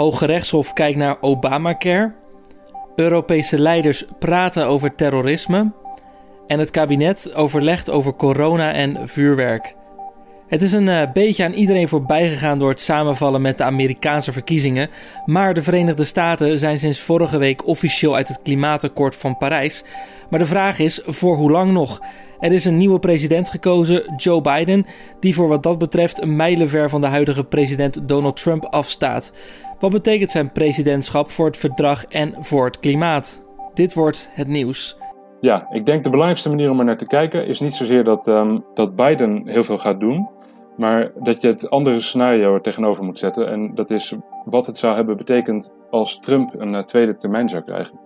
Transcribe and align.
Hoge 0.00 0.26
Rechtshof 0.26 0.72
kijkt 0.72 0.98
naar 0.98 1.16
Obamacare. 1.20 2.12
Europese 2.96 3.58
leiders 3.58 4.04
praten 4.18 4.66
over 4.66 4.94
terrorisme. 4.94 5.72
En 6.46 6.58
het 6.58 6.70
kabinet 6.70 7.34
overlegt 7.34 7.90
over 7.90 8.14
corona 8.14 8.72
en 8.72 9.08
vuurwerk. 9.08 9.76
Het 10.50 10.62
is 10.62 10.72
een 10.72 10.86
uh, 10.86 11.02
beetje 11.12 11.44
aan 11.44 11.52
iedereen 11.52 11.88
voorbij 11.88 12.28
gegaan 12.28 12.58
door 12.58 12.68
het 12.68 12.80
samenvallen 12.80 13.42
met 13.42 13.58
de 13.58 13.64
Amerikaanse 13.64 14.32
verkiezingen. 14.32 14.90
Maar 15.26 15.54
de 15.54 15.62
Verenigde 15.62 16.04
Staten 16.04 16.58
zijn 16.58 16.78
sinds 16.78 17.00
vorige 17.00 17.38
week 17.38 17.66
officieel 17.66 18.16
uit 18.16 18.28
het 18.28 18.42
klimaatakkoord 18.42 19.16
van 19.16 19.38
Parijs. 19.38 19.84
Maar 20.30 20.38
de 20.38 20.46
vraag 20.46 20.78
is: 20.78 21.02
voor 21.06 21.36
hoe 21.36 21.50
lang 21.50 21.72
nog? 21.72 22.00
Er 22.40 22.52
is 22.52 22.64
een 22.64 22.76
nieuwe 22.76 22.98
president 22.98 23.50
gekozen, 23.50 24.14
Joe 24.16 24.40
Biden, 24.40 24.86
die 25.20 25.34
voor 25.34 25.48
wat 25.48 25.62
dat 25.62 25.78
betreft 25.78 26.22
een 26.22 26.36
mijlenver 26.36 26.88
van 26.88 27.00
de 27.00 27.06
huidige 27.06 27.44
president 27.44 28.08
Donald 28.08 28.42
Trump 28.42 28.64
afstaat. 28.64 29.32
Wat 29.78 29.90
betekent 29.90 30.30
zijn 30.30 30.52
presidentschap 30.52 31.30
voor 31.30 31.46
het 31.46 31.56
verdrag 31.56 32.04
en 32.04 32.34
voor 32.40 32.64
het 32.64 32.80
klimaat? 32.80 33.42
Dit 33.74 33.94
wordt 33.94 34.30
het 34.32 34.48
nieuws. 34.48 34.96
Ja, 35.40 35.66
ik 35.70 35.86
denk 35.86 36.04
de 36.04 36.10
belangrijkste 36.10 36.48
manier 36.48 36.70
om 36.70 36.78
er 36.78 36.84
naar 36.84 36.98
te 36.98 37.06
kijken 37.06 37.46
is 37.46 37.60
niet 37.60 37.74
zozeer 37.74 38.04
dat, 38.04 38.28
um, 38.28 38.64
dat 38.74 38.96
Biden 38.96 39.42
heel 39.44 39.64
veel 39.64 39.78
gaat 39.78 40.00
doen, 40.00 40.28
maar 40.80 41.12
dat 41.14 41.42
je 41.42 41.48
het 41.48 41.70
andere 41.70 42.00
scenario 42.00 42.54
er 42.54 42.60
tegenover 42.60 43.04
moet 43.04 43.18
zetten. 43.18 43.48
En 43.48 43.74
dat 43.74 43.90
is 43.90 44.14
wat 44.44 44.66
het 44.66 44.76
zou 44.76 44.94
hebben 44.94 45.16
betekend 45.16 45.72
als 45.90 46.18
Trump 46.18 46.54
een 46.54 46.72
uh, 46.72 46.82
tweede 46.82 47.16
termijn 47.16 47.48
zou 47.48 47.62
krijgen. 47.62 48.00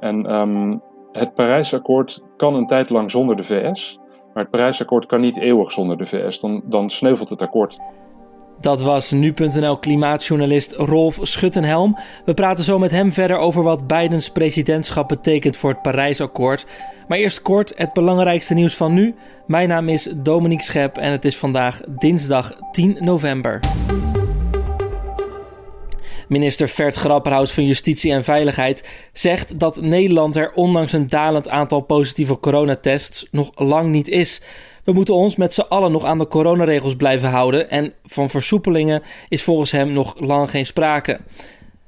En 0.00 0.34
um, 0.34 0.80
het 1.12 1.34
Parijsakkoord 1.34 2.22
kan 2.36 2.54
een 2.54 2.66
tijd 2.66 2.90
lang 2.90 3.10
zonder 3.10 3.36
de 3.36 3.42
VS, 3.42 3.98
maar 4.34 4.42
het 4.42 4.50
Parijsakkoord 4.50 5.06
kan 5.06 5.20
niet 5.20 5.38
eeuwig 5.38 5.72
zonder 5.72 5.96
de 5.96 6.06
VS. 6.06 6.40
Dan, 6.40 6.62
dan 6.64 6.90
sneuvelt 6.90 7.28
het 7.28 7.42
akkoord. 7.42 7.78
Dat 8.60 8.82
was 8.82 9.10
nu.nl 9.10 9.78
klimaatjournalist 9.78 10.72
Rolf 10.72 11.18
Schuttenhelm. 11.22 11.98
We 12.24 12.34
praten 12.34 12.64
zo 12.64 12.78
met 12.78 12.90
hem 12.90 13.12
verder 13.12 13.38
over 13.38 13.62
wat 13.62 13.86
Bidens 13.86 14.30
presidentschap 14.30 15.08
betekent 15.08 15.56
voor 15.56 15.70
het 15.70 15.82
Parijsakkoord. 15.82 16.66
Maar 17.08 17.18
eerst 17.18 17.42
kort 17.42 17.72
het 17.76 17.92
belangrijkste 17.92 18.54
nieuws 18.54 18.74
van 18.74 18.92
nu. 18.92 19.14
Mijn 19.46 19.68
naam 19.68 19.88
is 19.88 20.08
Dominique 20.16 20.64
Schep 20.64 20.96
en 20.96 21.12
het 21.12 21.24
is 21.24 21.36
vandaag 21.36 21.80
dinsdag 21.88 22.52
10 22.70 22.96
november. 23.00 23.60
Minister 26.28 26.68
Vert 26.68 26.94
Grapperhaus 26.94 27.52
van 27.52 27.64
Justitie 27.64 28.12
en 28.12 28.24
Veiligheid 28.24 29.08
zegt 29.12 29.58
dat 29.58 29.80
Nederland 29.80 30.36
er 30.36 30.52
ondanks 30.52 30.92
een 30.92 31.08
dalend 31.08 31.48
aantal 31.48 31.80
positieve 31.80 32.40
coronatests 32.40 33.26
nog 33.30 33.50
lang 33.54 33.88
niet 33.88 34.08
is. 34.08 34.40
We 34.86 34.92
moeten 34.92 35.14
ons 35.14 35.36
met 35.36 35.54
z'n 35.54 35.60
allen 35.60 35.92
nog 35.92 36.04
aan 36.04 36.18
de 36.18 36.28
coronaregels 36.28 36.96
blijven 36.96 37.28
houden 37.28 37.70
en 37.70 37.92
van 38.04 38.30
versoepelingen 38.30 39.02
is 39.28 39.42
volgens 39.42 39.70
hem 39.70 39.92
nog 39.92 40.20
lang 40.20 40.50
geen 40.50 40.66
sprake. 40.66 41.20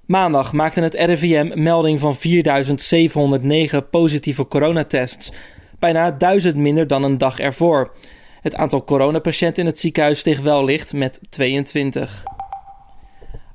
Maandag 0.06 0.52
maakte 0.52 0.80
het 0.80 0.94
RIVM 0.94 1.62
melding 1.62 2.00
van 2.00 2.16
4.709 3.80 3.88
positieve 3.90 4.48
coronatests, 4.48 5.32
bijna 5.78 6.10
1000 6.10 6.56
minder 6.56 6.86
dan 6.86 7.02
een 7.02 7.18
dag 7.18 7.38
ervoor. 7.38 7.92
Het 8.40 8.54
aantal 8.54 8.84
coronapatiënten 8.84 9.62
in 9.62 9.68
het 9.68 9.78
ziekenhuis 9.78 10.18
steeg 10.18 10.40
wel 10.40 10.64
licht 10.64 10.92
met 10.92 11.20
22. 11.28 12.22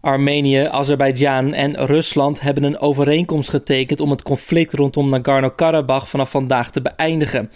Armenië, 0.01 0.67
Azerbeidzjan 0.71 1.53
en 1.53 1.85
Rusland 1.85 2.41
hebben 2.41 2.63
een 2.63 2.79
overeenkomst 2.79 3.49
getekend 3.49 3.99
om 3.99 4.09
het 4.09 4.23
conflict 4.23 4.73
rondom 4.73 5.09
Nagorno-Karabakh 5.09 6.07
vanaf 6.07 6.31
vandaag 6.31 6.71
te 6.71 6.81
beëindigen. 6.81 7.49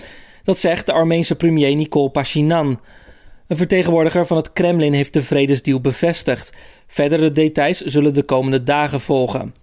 Dat 0.47 0.57
zegt 0.57 0.85
de 0.85 0.91
Armeense 0.91 1.35
premier 1.35 1.75
Nikol 1.75 2.07
Pashinyan. 2.07 2.79
Een 3.47 3.57
vertegenwoordiger 3.57 4.27
van 4.27 4.37
het 4.37 4.53
Kremlin 4.53 4.93
heeft 4.93 5.13
de 5.13 5.21
vredesdeal 5.21 5.81
bevestigd. 5.81 6.53
Verdere 6.87 7.31
details 7.31 7.81
zullen 7.81 8.13
de 8.13 8.23
komende 8.23 8.63
dagen 8.63 8.99
volgen. 8.99 9.53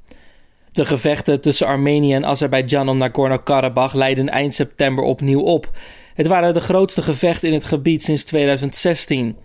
De 0.72 0.84
gevechten 0.84 1.41
tussen 1.41 1.66
Armenië 1.66 2.14
en 2.14 2.26
Azerbeidzjan 2.26 2.88
om 2.88 2.98
Nagorno-Karabakh 2.98 3.94
leidden 3.94 4.28
eind 4.28 4.54
september 4.54 5.04
opnieuw 5.04 5.41
op. 5.41 5.70
Het 6.14 6.26
waren 6.26 6.54
de 6.54 6.60
grootste 6.60 7.03
gevechten 7.03 7.48
in 7.48 7.54
het 7.54 7.64
gebied 7.64 8.03
sinds 8.03 8.25
2016. 8.25 9.36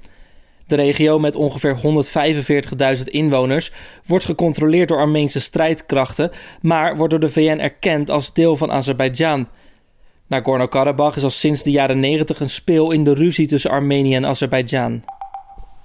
De 0.68 0.75
regio 0.75 1.19
met 1.19 1.35
ongeveer 1.35 1.80
145.000 2.97 3.03
inwoners 3.03 3.72
wordt 4.06 4.25
gecontroleerd 4.25 4.88
door 4.88 5.00
Armeense 5.00 5.40
strijdkrachten, 5.40 6.31
maar 6.62 6.97
wordt 6.97 7.12
door 7.12 7.22
de 7.22 7.30
VN 7.30 7.59
erkend 7.59 8.09
als 8.09 8.34
deel 8.34 8.56
van 8.56 8.72
Azerbeidzjan. 8.72 9.47
Nagorno-Karabakh 10.29 11.16
is 11.16 11.23
al 11.23 11.29
sinds 11.29 11.63
de 11.63 11.72
jaren 11.72 12.00
90 12.00 12.40
een 12.40 12.50
speel 12.50 12.91
in 12.91 13.03
de 13.03 13.13
ruzie 13.13 13.47
tussen 13.47 13.72
Armenië 13.72 14.16
en 14.16 14.25
Azerbeidzjan. 14.25 15.03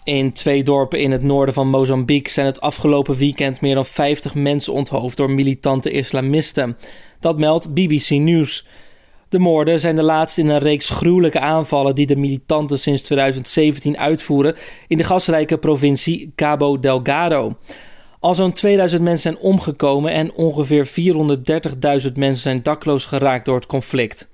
In 0.03 0.33
twee 0.33 0.63
dorpen 0.63 1.01
in 1.01 1.11
het 1.11 1.23
noorden 1.23 1.55
van 1.55 1.69
Mozambique 1.69 2.33
zijn 2.33 2.47
het 2.47 2.61
afgelopen 2.61 3.17
weekend 3.17 3.61
meer 3.61 3.75
dan 3.75 3.85
50 3.85 4.35
mensen 4.35 4.73
onthoofd 4.73 5.17
door 5.17 5.31
militante 5.31 5.91
islamisten. 5.91 6.77
Dat 7.21 7.39
meldt 7.39 7.75
BBC 7.75 8.11
News. 8.11 8.67
De 9.29 9.39
moorden 9.39 9.81
zijn 9.81 9.97
de 9.97 10.03
laatste 10.03 10.41
in 10.41 10.49
een 10.49 10.59
reeks 10.59 10.89
gruwelijke 10.91 11.41
aanvallen 11.41 11.95
die 11.95 12.07
de 12.07 12.17
militanten 12.17 12.79
sinds 12.79 13.03
2017 13.03 13.99
uitvoeren 13.99 14.57
in 14.89 14.97
de 14.97 15.05
gasrijke 15.05 15.59
provincie 15.59 16.33
Cabo 16.35 16.81
Delgado. 16.81 17.57
Al 18.21 18.35
zo'n 18.35 18.53
2000 18.53 19.03
mensen 19.03 19.33
zijn 19.33 19.45
omgekomen 19.45 20.13
en 20.13 20.35
ongeveer 20.35 20.87
430.000 22.07 22.13
mensen 22.15 22.43
zijn 22.43 22.63
dakloos 22.63 23.05
geraakt 23.05 23.45
door 23.45 23.55
het 23.55 23.67
conflict. 23.67 24.33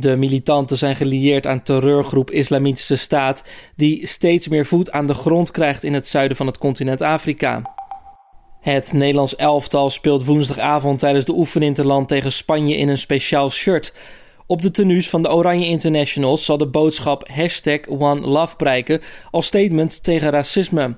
De 0.00 0.16
militanten 0.16 0.78
zijn 0.78 0.96
gelieerd 0.96 1.46
aan 1.46 1.62
terreurgroep 1.62 2.30
Islamitische 2.30 2.96
Staat, 2.96 3.44
die 3.76 4.06
steeds 4.06 4.48
meer 4.48 4.66
voet 4.66 4.90
aan 4.90 5.06
de 5.06 5.14
grond 5.14 5.50
krijgt 5.50 5.84
in 5.84 5.94
het 5.94 6.08
zuiden 6.08 6.36
van 6.36 6.46
het 6.46 6.58
continent 6.58 7.00
Afrika. 7.00 7.62
Het 8.60 8.92
Nederlands 8.92 9.36
elftal 9.36 9.90
speelt 9.90 10.24
woensdagavond 10.24 10.98
tijdens 10.98 11.24
de 11.24 11.32
oefeninterland 11.32 12.08
tegen 12.08 12.32
Spanje 12.32 12.76
in 12.76 12.88
een 12.88 12.98
speciaal 12.98 13.50
shirt. 13.50 13.94
Op 14.46 14.62
de 14.62 14.70
tenues 14.70 15.08
van 15.08 15.22
de 15.22 15.32
Oranje 15.32 15.66
Internationals 15.66 16.44
zal 16.44 16.58
de 16.58 16.68
boodschap 16.68 17.28
hashtag 17.28 17.80
One 17.88 18.48
prijken 18.56 19.00
als 19.30 19.46
statement 19.46 20.04
tegen 20.04 20.30
racisme. 20.30 20.96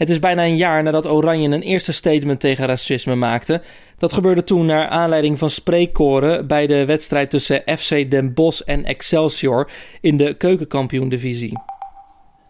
Het 0.00 0.10
is 0.10 0.18
bijna 0.18 0.44
een 0.44 0.56
jaar 0.56 0.82
nadat 0.82 1.06
Oranje 1.06 1.48
een 1.48 1.62
eerste 1.62 1.92
statement 1.92 2.40
tegen 2.40 2.66
racisme 2.66 3.14
maakte. 3.14 3.62
Dat 3.98 4.12
gebeurde 4.12 4.42
toen 4.42 4.66
naar 4.66 4.88
aanleiding 4.88 5.38
van 5.38 5.50
spreekkoren 5.50 6.46
bij 6.46 6.66
de 6.66 6.84
wedstrijd 6.84 7.30
tussen 7.30 7.62
FC 7.78 8.10
Den 8.10 8.34
Bosch 8.34 8.60
en 8.60 8.84
Excelsior 8.84 9.70
in 10.00 10.16
de 10.16 10.34
keukenkampioen-divisie. 10.34 11.58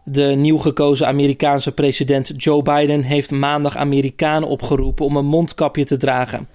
De 0.05 0.25
nieuw 0.25 0.59
gekozen 0.59 1.07
Amerikaanse 1.07 1.73
president 1.73 2.33
Joe 2.37 2.63
Biden 2.63 3.03
heeft 3.03 3.31
maandag 3.31 3.77
Amerikanen 3.77 4.49
opgeroepen 4.49 5.05
om 5.05 5.17
een 5.17 5.27
mondkapje 5.27 5.85
te 5.85 5.97
dragen. 5.97 6.49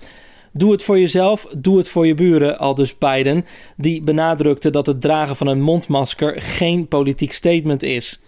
Doe 0.52 0.72
het 0.72 0.84
voor 0.84 1.00
jezelf, 1.00 1.48
doe 1.58 1.78
het 1.78 1.90
voor 1.90 2.08
je 2.08 2.14
buren, 2.14 2.58
aldus 2.58 2.98
Biden, 2.98 3.46
die 3.78 4.02
benadrukte 4.02 4.70
dat 4.70 4.86
het 4.86 5.02
dragen 5.02 5.36
van 5.36 5.48
een 5.48 5.62
mondmasker 5.62 6.42
geen 6.42 6.88
politiek 6.88 7.32
statement 7.32 7.84
is. 7.84 8.20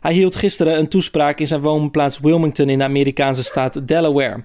Hij 0.00 0.12
hield 0.12 0.36
gisteren 0.36 0.78
een 0.78 0.88
toespraak 0.88 1.40
in 1.40 1.46
zijn 1.46 1.60
woonplaats 1.60 2.18
Wilmington 2.20 2.68
in 2.68 2.78
de 2.78 2.84
Amerikaanse 2.84 3.42
staat 3.42 3.88
Delaware. 3.88 4.44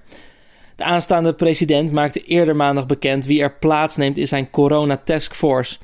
De 0.76 0.84
aanstaande 0.84 1.34
president 1.34 1.92
maakte 1.92 2.24
eerder 2.24 2.56
maandag 2.56 2.86
bekend 2.86 3.24
wie 3.24 3.42
er 3.42 3.52
plaatsneemt 3.52 4.18
in 4.18 4.28
zijn 4.28 4.50
corona 4.50 4.96
taskforce. 4.96 5.78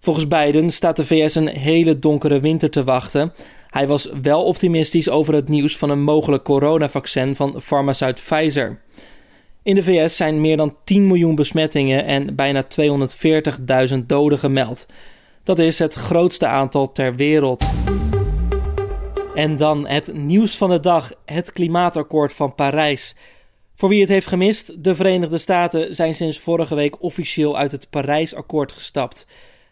Volgens 0.00 0.28
Biden 0.28 0.70
staat 0.70 0.96
de 0.96 1.06
VS 1.06 1.34
een 1.34 1.48
hele 1.48 1.98
donkere 1.98 2.40
winter 2.40 2.70
te 2.70 2.84
wachten. 2.84 3.32
Hij 3.70 3.86
was 3.86 4.10
wel 4.22 4.44
optimistisch 4.44 5.08
over 5.08 5.34
het 5.34 5.48
nieuws 5.48 5.76
van 5.76 5.90
een 5.90 6.02
mogelijk 6.02 6.44
coronavaccin 6.44 7.36
van 7.36 7.60
farmaceut 7.60 8.14
Pfizer. 8.14 8.80
In 9.62 9.74
de 9.74 9.82
VS 9.82 10.16
zijn 10.16 10.40
meer 10.40 10.56
dan 10.56 10.76
10 10.84 11.06
miljoen 11.06 11.34
besmettingen 11.34 12.04
en 12.04 12.34
bijna 12.34 12.64
240.000 13.90 13.96
doden 14.06 14.38
gemeld. 14.38 14.86
Dat 15.42 15.58
is 15.58 15.78
het 15.78 15.94
grootste 15.94 16.46
aantal 16.46 16.92
ter 16.92 17.16
wereld. 17.16 17.66
En 19.38 19.56
dan 19.56 19.86
het 19.86 20.14
nieuws 20.14 20.56
van 20.56 20.70
de 20.70 20.80
dag: 20.80 21.12
het 21.24 21.52
klimaatakkoord 21.52 22.32
van 22.32 22.54
Parijs. 22.54 23.14
Voor 23.74 23.88
wie 23.88 24.00
het 24.00 24.08
heeft 24.08 24.26
gemist, 24.26 24.84
de 24.84 24.94
Verenigde 24.94 25.38
Staten 25.38 25.94
zijn 25.94 26.14
sinds 26.14 26.38
vorige 26.38 26.74
week 26.74 27.02
officieel 27.02 27.56
uit 27.56 27.72
het 27.72 27.90
Parijsakkoord 27.90 28.72
gestapt. 28.72 29.26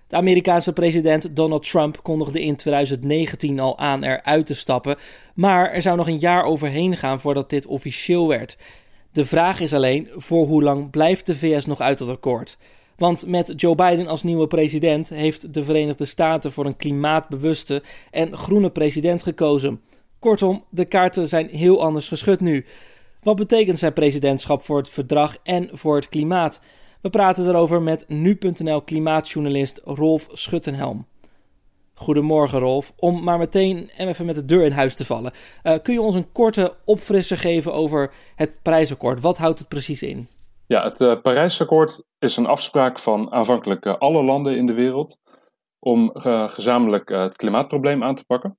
De 0.08 0.16
Amerikaanse 0.16 0.72
president 0.72 1.36
Donald 1.36 1.70
Trump 1.70 2.02
kondigde 2.02 2.42
in 2.42 2.56
2019 2.56 3.60
al 3.60 3.78
aan 3.78 4.02
eruit 4.02 4.46
te 4.46 4.54
stappen, 4.54 4.96
maar 5.34 5.70
er 5.70 5.82
zou 5.82 5.96
nog 5.96 6.06
een 6.06 6.18
jaar 6.18 6.44
overheen 6.44 6.96
gaan 6.96 7.20
voordat 7.20 7.50
dit 7.50 7.66
officieel 7.66 8.28
werd. 8.28 8.58
De 9.12 9.26
vraag 9.26 9.60
is 9.60 9.74
alleen: 9.74 10.08
voor 10.12 10.46
hoe 10.46 10.62
lang 10.62 10.90
blijft 10.90 11.26
de 11.26 11.36
VS 11.36 11.66
nog 11.66 11.80
uit 11.80 11.98
het 11.98 12.08
akkoord? 12.08 12.58
Want 12.96 13.26
met 13.26 13.52
Joe 13.56 13.74
Biden 13.74 14.06
als 14.06 14.22
nieuwe 14.22 14.46
president 14.46 15.08
heeft 15.08 15.54
de 15.54 15.64
Verenigde 15.64 16.04
Staten 16.04 16.52
voor 16.52 16.66
een 16.66 16.76
klimaatbewuste 16.76 17.82
en 18.10 18.36
groene 18.36 18.70
president 18.70 19.22
gekozen. 19.22 19.80
Kortom, 20.18 20.64
de 20.70 20.84
kaarten 20.84 21.28
zijn 21.28 21.48
heel 21.48 21.82
anders 21.82 22.08
geschud 22.08 22.40
nu. 22.40 22.64
Wat 23.22 23.36
betekent 23.36 23.78
zijn 23.78 23.92
presidentschap 23.92 24.62
voor 24.62 24.76
het 24.76 24.90
verdrag 24.90 25.36
en 25.42 25.68
voor 25.72 25.96
het 25.96 26.08
klimaat? 26.08 26.60
We 27.00 27.10
praten 27.10 27.48
erover 27.48 27.82
met 27.82 28.04
nu.nl 28.08 28.82
klimaatjournalist 28.82 29.80
Rolf 29.84 30.28
Schuttenhelm. 30.32 31.06
Goedemorgen 31.94 32.58
Rolf. 32.58 32.92
Om 32.96 33.22
maar 33.22 33.38
meteen 33.38 33.90
even 33.96 34.26
met 34.26 34.34
de 34.34 34.44
deur 34.44 34.64
in 34.64 34.72
huis 34.72 34.94
te 34.94 35.04
vallen. 35.04 35.32
Uh, 35.62 35.74
kun 35.82 35.94
je 35.94 36.00
ons 36.00 36.14
een 36.14 36.32
korte 36.32 36.76
opfrisser 36.84 37.38
geven 37.38 37.72
over 37.72 38.12
het 38.34 38.58
Parijsakkoord? 38.62 39.20
Wat 39.20 39.38
houdt 39.38 39.58
het 39.58 39.68
precies 39.68 40.02
in? 40.02 40.28
Ja, 40.66 40.82
het 40.84 41.00
uh, 41.00 41.20
Parijsakkoord 41.20 42.04
is 42.18 42.36
een 42.36 42.46
afspraak 42.46 42.98
van 42.98 43.32
aanvankelijk 43.32 43.84
uh, 43.84 43.96
alle 43.98 44.22
landen 44.22 44.56
in 44.56 44.66
de 44.66 44.74
wereld 44.74 45.18
om 45.78 46.10
gezamenlijk 46.48 47.08
het 47.08 47.36
klimaatprobleem 47.36 48.02
aan 48.02 48.14
te 48.14 48.24
pakken. 48.24 48.58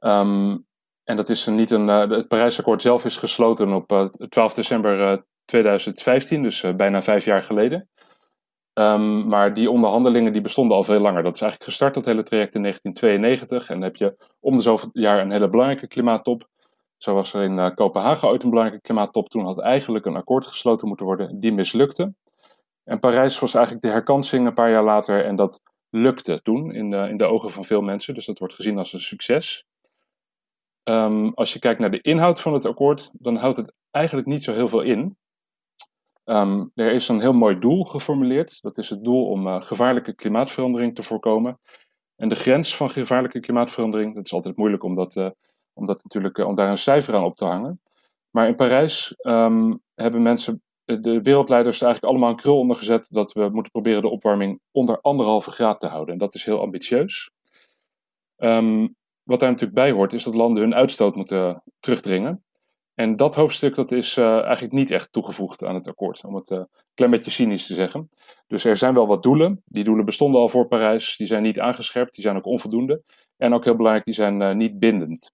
Um, 0.00 0.66
en 1.04 1.16
dat 1.16 1.28
is 1.28 1.46
niet 1.46 1.70
een. 1.70 1.88
het 1.88 2.28
Parijsakkoord 2.28 2.82
zelf 2.82 3.04
is 3.04 3.16
gesloten 3.16 3.72
op 3.72 4.10
12 4.28 4.54
december 4.54 5.24
2015, 5.44 6.42
dus 6.42 6.64
bijna 6.76 7.02
vijf 7.02 7.24
jaar 7.24 7.42
geleden. 7.42 7.88
Um, 8.78 9.26
maar 9.26 9.54
die 9.54 9.70
onderhandelingen 9.70 10.32
die 10.32 10.40
bestonden 10.40 10.76
al 10.76 10.84
veel 10.84 11.00
langer. 11.00 11.22
Dat 11.22 11.34
is 11.34 11.40
eigenlijk 11.40 11.70
gestart, 11.70 11.94
dat 11.94 12.04
hele 12.04 12.22
traject 12.22 12.54
in 12.54 12.62
1992. 12.62 13.68
En 13.68 13.74
dan 13.74 13.84
heb 13.84 13.96
je 13.96 14.32
om 14.40 14.56
de 14.56 14.62
zoveel 14.62 14.90
jaar 14.92 15.20
een 15.20 15.30
hele 15.30 15.48
belangrijke 15.48 15.86
klimaattop. 15.86 16.48
Zo 16.96 17.14
was 17.14 17.34
er 17.34 17.42
in 17.42 17.58
uh, 17.58 17.74
Kopenhagen 17.74 18.28
ooit 18.28 18.42
een 18.42 18.50
belangrijke 18.50 18.86
klimaattop. 18.86 19.28
Toen 19.28 19.44
had 19.44 19.60
eigenlijk 19.60 20.06
een 20.06 20.16
akkoord 20.16 20.46
gesloten 20.46 20.88
moeten 20.88 21.06
worden. 21.06 21.40
Die 21.40 21.52
mislukte. 21.52 22.14
En 22.84 22.98
Parijs 22.98 23.38
was 23.38 23.54
eigenlijk 23.54 23.84
de 23.84 23.90
herkansing 23.90 24.46
een 24.46 24.54
paar 24.54 24.70
jaar 24.70 24.84
later. 24.84 25.24
En 25.24 25.36
dat 25.36 25.60
lukte 25.90 26.40
toen 26.42 26.74
in 26.74 26.90
de, 26.90 27.08
in 27.08 27.16
de 27.16 27.24
ogen 27.24 27.50
van 27.50 27.64
veel 27.64 27.80
mensen. 27.80 28.14
Dus 28.14 28.26
dat 28.26 28.38
wordt 28.38 28.54
gezien 28.54 28.78
als 28.78 28.92
een 28.92 29.00
succes. 29.00 29.64
Um, 30.84 31.34
als 31.34 31.52
je 31.52 31.58
kijkt 31.58 31.80
naar 31.80 31.90
de 31.90 32.00
inhoud 32.00 32.40
van 32.40 32.52
het 32.52 32.64
akkoord, 32.64 33.10
dan 33.12 33.36
houdt 33.36 33.56
het 33.56 33.72
eigenlijk 33.90 34.26
niet 34.26 34.42
zo 34.42 34.52
heel 34.52 34.68
veel 34.68 34.82
in. 34.82 35.16
Um, 36.24 36.70
er 36.74 36.92
is 36.92 37.08
een 37.08 37.20
heel 37.20 37.32
mooi 37.32 37.58
doel 37.58 37.84
geformuleerd. 37.84 38.62
Dat 38.62 38.78
is 38.78 38.90
het 38.90 39.04
doel 39.04 39.26
om 39.26 39.46
uh, 39.46 39.62
gevaarlijke 39.62 40.14
klimaatverandering 40.14 40.94
te 40.94 41.02
voorkomen. 41.02 41.60
En 42.16 42.28
de 42.28 42.34
grens 42.34 42.76
van 42.76 42.90
gevaarlijke 42.90 43.40
klimaatverandering, 43.40 44.14
dat 44.14 44.24
is 44.24 44.32
altijd 44.32 44.56
moeilijk 44.56 44.82
om, 44.82 44.94
dat, 44.94 45.16
uh, 45.16 45.30
om, 45.76 45.86
dat 45.86 46.02
natuurlijk, 46.02 46.38
uh, 46.38 46.46
om 46.46 46.54
daar 46.54 46.70
een 46.70 46.78
cijfer 46.78 47.14
aan 47.14 47.24
op 47.24 47.36
te 47.36 47.44
hangen. 47.44 47.80
Maar 48.30 48.48
in 48.48 48.54
Parijs 48.54 49.14
um, 49.22 49.80
hebben 49.94 50.22
mensen, 50.22 50.62
de 50.84 51.20
wereldleiders, 51.22 51.80
er 51.80 51.86
eigenlijk 51.86 52.12
allemaal 52.12 52.30
een 52.30 52.42
krul 52.42 52.58
onder 52.58 52.76
gezet 52.76 53.06
dat 53.10 53.32
we 53.32 53.48
moeten 53.52 53.72
proberen 53.72 54.02
de 54.02 54.08
opwarming 54.08 54.60
onder 54.70 55.00
anderhalve 55.00 55.50
graad 55.50 55.80
te 55.80 55.86
houden. 55.86 56.12
En 56.12 56.20
dat 56.20 56.34
is 56.34 56.44
heel 56.44 56.60
ambitieus. 56.60 57.30
Um, 58.36 58.96
wat 59.22 59.40
daar 59.40 59.50
natuurlijk 59.50 59.78
bij 59.78 59.90
hoort, 59.90 60.12
is 60.12 60.24
dat 60.24 60.34
landen 60.34 60.62
hun 60.62 60.74
uitstoot 60.74 61.16
moeten 61.16 61.62
terugdringen. 61.80 62.44
En 62.94 63.16
dat 63.16 63.34
hoofdstuk 63.34 63.74
dat 63.74 63.92
is 63.92 64.16
uh, 64.16 64.42
eigenlijk 64.42 64.72
niet 64.72 64.90
echt 64.90 65.12
toegevoegd 65.12 65.64
aan 65.64 65.74
het 65.74 65.88
akkoord, 65.88 66.24
om 66.24 66.34
het 66.34 66.50
een 66.50 66.68
klein 66.94 67.10
beetje 67.10 67.30
cynisch 67.30 67.66
te 67.66 67.74
zeggen. 67.74 68.10
Dus 68.46 68.64
er 68.64 68.76
zijn 68.76 68.94
wel 68.94 69.06
wat 69.06 69.22
doelen. 69.22 69.62
Die 69.64 69.84
doelen 69.84 70.04
bestonden 70.04 70.40
al 70.40 70.48
voor 70.48 70.68
Parijs, 70.68 71.16
die 71.16 71.26
zijn 71.26 71.42
niet 71.42 71.60
aangescherpt, 71.60 72.14
die 72.14 72.24
zijn 72.24 72.36
ook 72.36 72.46
onvoldoende. 72.46 73.02
En 73.36 73.54
ook 73.54 73.64
heel 73.64 73.76
belangrijk, 73.76 74.04
die 74.04 74.14
zijn 74.14 74.56
niet 74.56 74.78
bindend. 74.78 75.32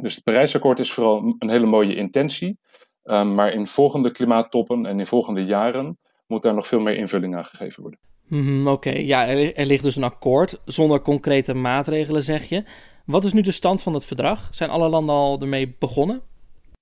Dus 0.00 0.14
het 0.14 0.24
Parijsakkoord 0.24 0.78
is 0.78 0.92
vooral 0.92 1.36
een 1.38 1.50
hele 1.50 1.66
mooie 1.66 1.94
intentie. 1.94 2.58
Um, 3.04 3.34
maar 3.34 3.52
in 3.52 3.66
volgende 3.66 4.10
klimaattoppen 4.10 4.86
en 4.86 4.98
in 4.98 5.06
volgende 5.06 5.44
jaren 5.44 5.98
moet 6.26 6.42
daar 6.42 6.54
nog 6.54 6.66
veel 6.66 6.80
meer 6.80 6.96
invulling 6.96 7.36
aan 7.36 7.44
gegeven 7.44 7.82
worden. 7.82 8.00
Mm, 8.26 8.66
Oké, 8.68 8.88
okay. 8.88 9.04
ja, 9.04 9.26
er, 9.26 9.54
er 9.54 9.66
ligt 9.66 9.82
dus 9.82 9.96
een 9.96 10.04
akkoord 10.04 10.60
zonder 10.64 11.02
concrete 11.02 11.54
maatregelen, 11.54 12.22
zeg 12.22 12.44
je. 12.44 12.64
Wat 13.04 13.24
is 13.24 13.32
nu 13.32 13.40
de 13.40 13.52
stand 13.52 13.82
van 13.82 13.94
het 13.94 14.04
verdrag? 14.04 14.48
Zijn 14.50 14.70
alle 14.70 14.88
landen 14.88 15.14
al 15.14 15.40
ermee 15.40 15.76
begonnen? 15.78 16.22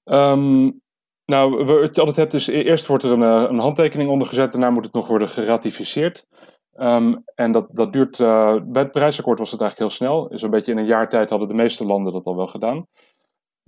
Um, 0.05 0.81
nou, 1.25 1.65
wat 1.65 1.95
je 1.95 2.01
altijd 2.01 2.17
hebt 2.17 2.35
is, 2.35 2.47
e-, 2.47 2.63
eerst 2.63 2.87
wordt 2.87 3.05
er 3.05 3.11
een, 3.11 3.23
eh, 3.23 3.51
een 3.51 3.59
handtekening 3.59 4.11
ondergezet, 4.11 4.53
daarna 4.53 4.71
moet 4.71 4.85
het 4.85 4.95
nog 4.95 5.09
worden 5.09 5.29
geratificeerd. 5.29 6.27
Um, 6.75 7.23
en 7.35 7.53
dat, 7.53 7.69
dat 7.71 7.93
duurt, 7.93 8.19
uh, 8.19 8.57
bij 8.65 8.83
het 8.83 8.93
Parijsakkoord 8.93 9.39
was 9.39 9.51
het 9.51 9.61
eigenlijk 9.61 9.91
heel 9.91 9.99
snel. 9.99 10.33
Een 10.33 10.51
beetje 10.51 10.73
in 10.73 10.79
een 10.79 10.87
jaar 10.87 11.09
tijd 11.09 11.31
hadden 11.31 11.49
de 11.49 11.55
meeste 11.55 11.85
landen 11.85 12.13
dat 12.13 12.27
al 12.27 12.37
wel 12.37 12.47
gedaan. 12.47 12.87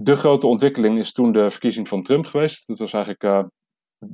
De 0.03 0.17
grote 0.17 0.47
ontwikkeling 0.47 0.99
is 0.99 1.13
toen 1.13 1.33
de 1.33 1.51
verkiezing 1.51 1.89
van 1.89 2.03
Trump 2.03 2.27
geweest. 2.27 2.67
Dat 2.67 2.79
was 2.79 2.93
eigenlijk 2.93 3.25
uh, 3.25 3.43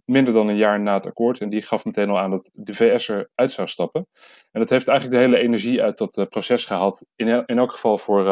minder 0.04 0.34
dan 0.34 0.48
een 0.48 0.56
jaar 0.56 0.80
na 0.80 0.94
het 0.94 1.06
akkoord. 1.06 1.40
En 1.40 1.48
die 1.48 1.62
gaf 1.62 1.84
meteen 1.84 2.10
al 2.10 2.18
aan 2.18 2.30
dat 2.30 2.50
de 2.54 2.74
VS 2.74 3.08
eruit 3.08 3.52
zou 3.52 3.68
stappen. 3.68 4.06
En 4.50 4.60
dat 4.60 4.70
heeft 4.70 4.88
eigenlijk 4.88 5.20
de 5.20 5.26
hele 5.26 5.42
energie 5.42 5.82
uit 5.82 5.98
dat 5.98 6.16
uh, 6.16 6.26
proces 6.26 6.64
gehaald. 6.64 7.04
In, 7.16 7.28
in 7.46 7.58
elk 7.58 7.72
geval 7.72 7.98
voor, 7.98 8.22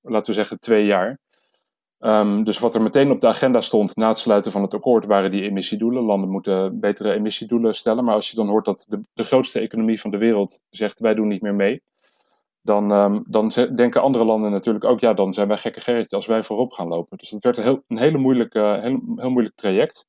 laten 0.00 0.30
we 0.30 0.32
zeggen, 0.32 0.58
twee 0.58 0.86
jaar. 0.86 1.18
Um, 2.00 2.44
dus 2.44 2.58
wat 2.58 2.74
er 2.74 2.82
meteen 2.82 3.10
op 3.10 3.20
de 3.20 3.26
agenda 3.26 3.60
stond 3.60 3.96
na 3.96 4.08
het 4.08 4.18
sluiten 4.18 4.52
van 4.52 4.62
het 4.62 4.74
akkoord 4.74 5.06
waren 5.06 5.30
die 5.30 5.42
emissiedoelen. 5.42 6.02
Landen 6.02 6.30
moeten 6.30 6.80
betere 6.80 7.12
emissiedoelen 7.12 7.74
stellen. 7.74 8.04
Maar 8.04 8.14
als 8.14 8.30
je 8.30 8.36
dan 8.36 8.48
hoort 8.48 8.64
dat 8.64 8.86
de 9.12 9.24
grootste 9.24 9.60
economie 9.60 10.00
van 10.00 10.10
de 10.10 10.18
wereld 10.18 10.60
zegt 10.70 11.00
wij 11.00 11.14
doen 11.14 11.28
niet 11.28 11.42
meer 11.42 11.54
mee. 11.54 11.82
Dan, 12.62 12.90
um, 12.90 13.24
dan 13.26 13.48
denken 13.74 14.02
andere 14.02 14.24
landen 14.24 14.50
natuurlijk 14.50 14.84
ook, 14.84 15.00
ja, 15.00 15.14
dan 15.14 15.32
zijn 15.32 15.48
wij 15.48 15.58
gekke 15.58 15.80
gerritjes 15.80 16.12
als 16.12 16.26
wij 16.26 16.42
voorop 16.42 16.72
gaan 16.72 16.88
lopen. 16.88 17.18
Dus 17.18 17.30
dat 17.30 17.42
werd 17.42 17.56
een, 17.56 17.62
heel, 17.62 17.82
een 17.86 17.98
hele 17.98 18.18
moeilijke, 18.18 18.78
heel, 18.82 19.00
heel 19.16 19.30
moeilijk 19.30 19.54
traject. 19.54 20.06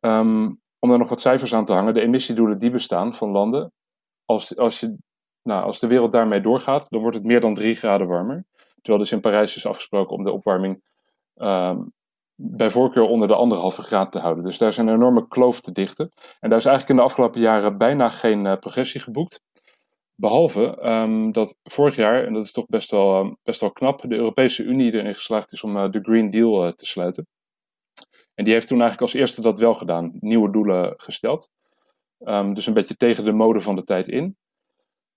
Um, 0.00 0.62
om 0.78 0.88
daar 0.88 0.98
nog 0.98 1.08
wat 1.08 1.20
cijfers 1.20 1.54
aan 1.54 1.64
te 1.64 1.72
hangen, 1.72 1.94
de 1.94 2.00
emissiedoelen 2.00 2.58
die 2.58 2.70
bestaan 2.70 3.14
van 3.14 3.30
landen, 3.30 3.72
als, 4.24 4.56
als, 4.56 4.80
je, 4.80 4.96
nou, 5.42 5.64
als 5.64 5.78
de 5.78 5.86
wereld 5.86 6.12
daarmee 6.12 6.40
doorgaat, 6.40 6.86
dan 6.90 7.00
wordt 7.00 7.16
het 7.16 7.24
meer 7.24 7.40
dan 7.40 7.54
drie 7.54 7.76
graden 7.76 8.06
warmer. 8.06 8.44
Terwijl 8.74 8.98
dus 8.98 9.12
in 9.12 9.20
Parijs 9.20 9.56
is 9.56 9.66
afgesproken 9.66 10.16
om 10.16 10.24
de 10.24 10.32
opwarming 10.32 10.82
um, 11.36 11.92
bij 12.34 12.70
voorkeur 12.70 13.02
onder 13.02 13.28
de 13.28 13.34
anderhalve 13.34 13.82
graad 13.82 14.12
te 14.12 14.18
houden. 14.18 14.44
Dus 14.44 14.58
daar 14.58 14.68
is 14.68 14.76
een 14.76 14.88
enorme 14.88 15.28
kloof 15.28 15.60
te 15.60 15.72
dichten. 15.72 16.10
En 16.40 16.48
daar 16.48 16.58
is 16.58 16.64
eigenlijk 16.64 16.88
in 16.88 16.96
de 16.96 17.10
afgelopen 17.10 17.40
jaren 17.40 17.78
bijna 17.78 18.08
geen 18.08 18.44
uh, 18.44 18.56
progressie 18.56 19.00
geboekt. 19.00 19.40
Behalve 20.16 20.88
um, 20.88 21.32
dat 21.32 21.56
vorig 21.62 21.96
jaar, 21.96 22.24
en 22.24 22.32
dat 22.32 22.44
is 22.44 22.52
toch 22.52 22.66
best 22.66 22.90
wel, 22.90 23.18
um, 23.18 23.36
best 23.42 23.60
wel 23.60 23.70
knap, 23.70 24.00
de 24.00 24.14
Europese 24.14 24.62
Unie 24.62 24.92
erin 24.92 25.14
geslaagd 25.14 25.52
is 25.52 25.62
om 25.62 25.76
uh, 25.76 25.90
de 25.90 26.00
Green 26.00 26.30
Deal 26.30 26.66
uh, 26.66 26.72
te 26.72 26.86
sluiten. 26.86 27.26
En 28.34 28.44
die 28.44 28.52
heeft 28.52 28.66
toen 28.66 28.80
eigenlijk 28.80 29.12
als 29.12 29.20
eerste 29.20 29.40
dat 29.40 29.58
wel 29.58 29.74
gedaan, 29.74 30.12
nieuwe 30.20 30.50
doelen 30.50 30.94
gesteld. 30.96 31.50
Um, 32.18 32.54
dus 32.54 32.66
een 32.66 32.74
beetje 32.74 32.96
tegen 32.96 33.24
de 33.24 33.32
mode 33.32 33.60
van 33.60 33.76
de 33.76 33.84
tijd 33.84 34.08
in. 34.08 34.36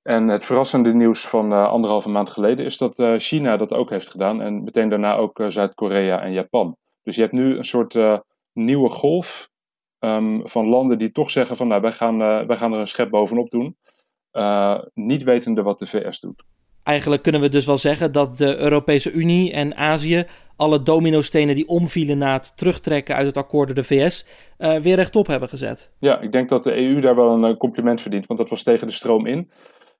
En 0.01 0.27
het 0.27 0.45
verrassende 0.45 0.93
nieuws 0.93 1.27
van 1.27 1.51
uh, 1.51 1.67
anderhalve 1.67 2.09
maand 2.09 2.29
geleden 2.29 2.65
is 2.65 2.77
dat 2.77 3.21
China 3.21 3.57
dat 3.57 3.73
ook 3.73 3.89
heeft 3.89 4.09
gedaan. 4.09 4.41
En 4.41 4.63
meteen 4.63 4.89
daarna 4.89 5.15
ook 5.15 5.43
Zuid-Korea 5.47 6.21
en 6.21 6.31
Japan. 6.31 6.77
Dus 7.03 7.15
je 7.15 7.21
hebt 7.21 7.33
nu 7.33 7.57
een 7.57 7.65
soort 7.65 7.97
nieuwe 8.53 8.89
golf 8.89 9.49
van 10.43 10.67
landen 10.67 10.97
die 10.97 11.11
toch 11.11 11.29
zeggen 11.29 11.57
van 11.57 11.67
nou 11.67 11.81
wij 11.81 11.91
gaan, 11.91 12.17
wij 12.17 12.57
gaan 12.57 12.73
er 12.73 12.79
een 12.79 12.87
schep 12.87 13.09
bovenop 13.09 13.49
doen. 13.49 13.77
Niet 14.93 15.23
wetende 15.23 15.61
wat 15.61 15.79
de 15.79 15.85
VS 15.85 16.19
doet. 16.19 16.43
Eigenlijk 16.83 17.23
kunnen 17.23 17.41
we 17.41 17.49
dus 17.49 17.65
wel 17.65 17.77
zeggen 17.77 18.11
dat 18.11 18.37
de 18.37 18.57
Europese 18.57 19.11
Unie 19.11 19.51
en 19.51 19.75
Azië 19.75 20.25
alle 20.55 20.81
dominostenen 20.81 21.55
die 21.55 21.67
omvielen 21.67 22.17
na 22.17 22.33
het 22.33 22.57
terugtrekken 22.57 23.15
uit 23.15 23.25
het 23.25 23.37
akkoord 23.37 23.67
door 23.67 23.75
de 23.75 23.83
VS 23.83 24.25
weer 24.57 24.95
rechtop 24.95 25.27
hebben 25.27 25.49
gezet. 25.49 25.91
Ja, 25.99 26.19
ik 26.19 26.31
denk 26.31 26.49
dat 26.49 26.63
de 26.63 26.75
EU 26.75 27.01
daar 27.01 27.15
wel 27.15 27.43
een 27.43 27.57
compliment 27.57 28.01
verdient, 28.01 28.25
want 28.25 28.39
dat 28.39 28.49
was 28.49 28.63
tegen 28.63 28.87
de 28.87 28.93
stroom 28.93 29.25
in. 29.25 29.49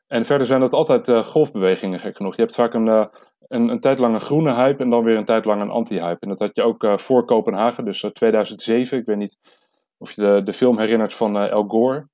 En 0.07 0.25
verder 0.25 0.47
zijn 0.47 0.59
dat 0.59 0.73
altijd 0.73 1.07
uh, 1.09 1.23
golfbewegingen, 1.23 1.99
gek 1.99 2.15
genoeg. 2.15 2.35
Je 2.35 2.41
hebt 2.41 2.55
vaak 2.55 2.73
een, 2.73 2.85
uh, 2.85 3.05
een, 3.47 3.69
een 3.69 3.79
tijd 3.79 3.99
lang 3.99 4.13
een 4.13 4.21
groene 4.21 4.53
hype 4.53 4.83
en 4.83 4.89
dan 4.89 5.03
weer 5.03 5.17
een 5.17 5.25
tijd 5.25 5.45
lang 5.45 5.61
een 5.61 5.69
anti-hype. 5.69 6.19
En 6.19 6.29
dat 6.29 6.39
had 6.39 6.55
je 6.55 6.63
ook 6.63 6.83
uh, 6.83 6.97
voor 6.97 7.25
Kopenhagen, 7.25 7.85
dus 7.85 8.05
2007. 8.13 8.97
Ik 8.97 9.05
weet 9.05 9.17
niet 9.17 9.37
of 9.97 10.11
je 10.11 10.21
de, 10.21 10.41
de 10.43 10.53
film 10.53 10.79
herinnert 10.79 11.13
van 11.13 11.37
El 11.37 11.63
Gore, 11.63 12.07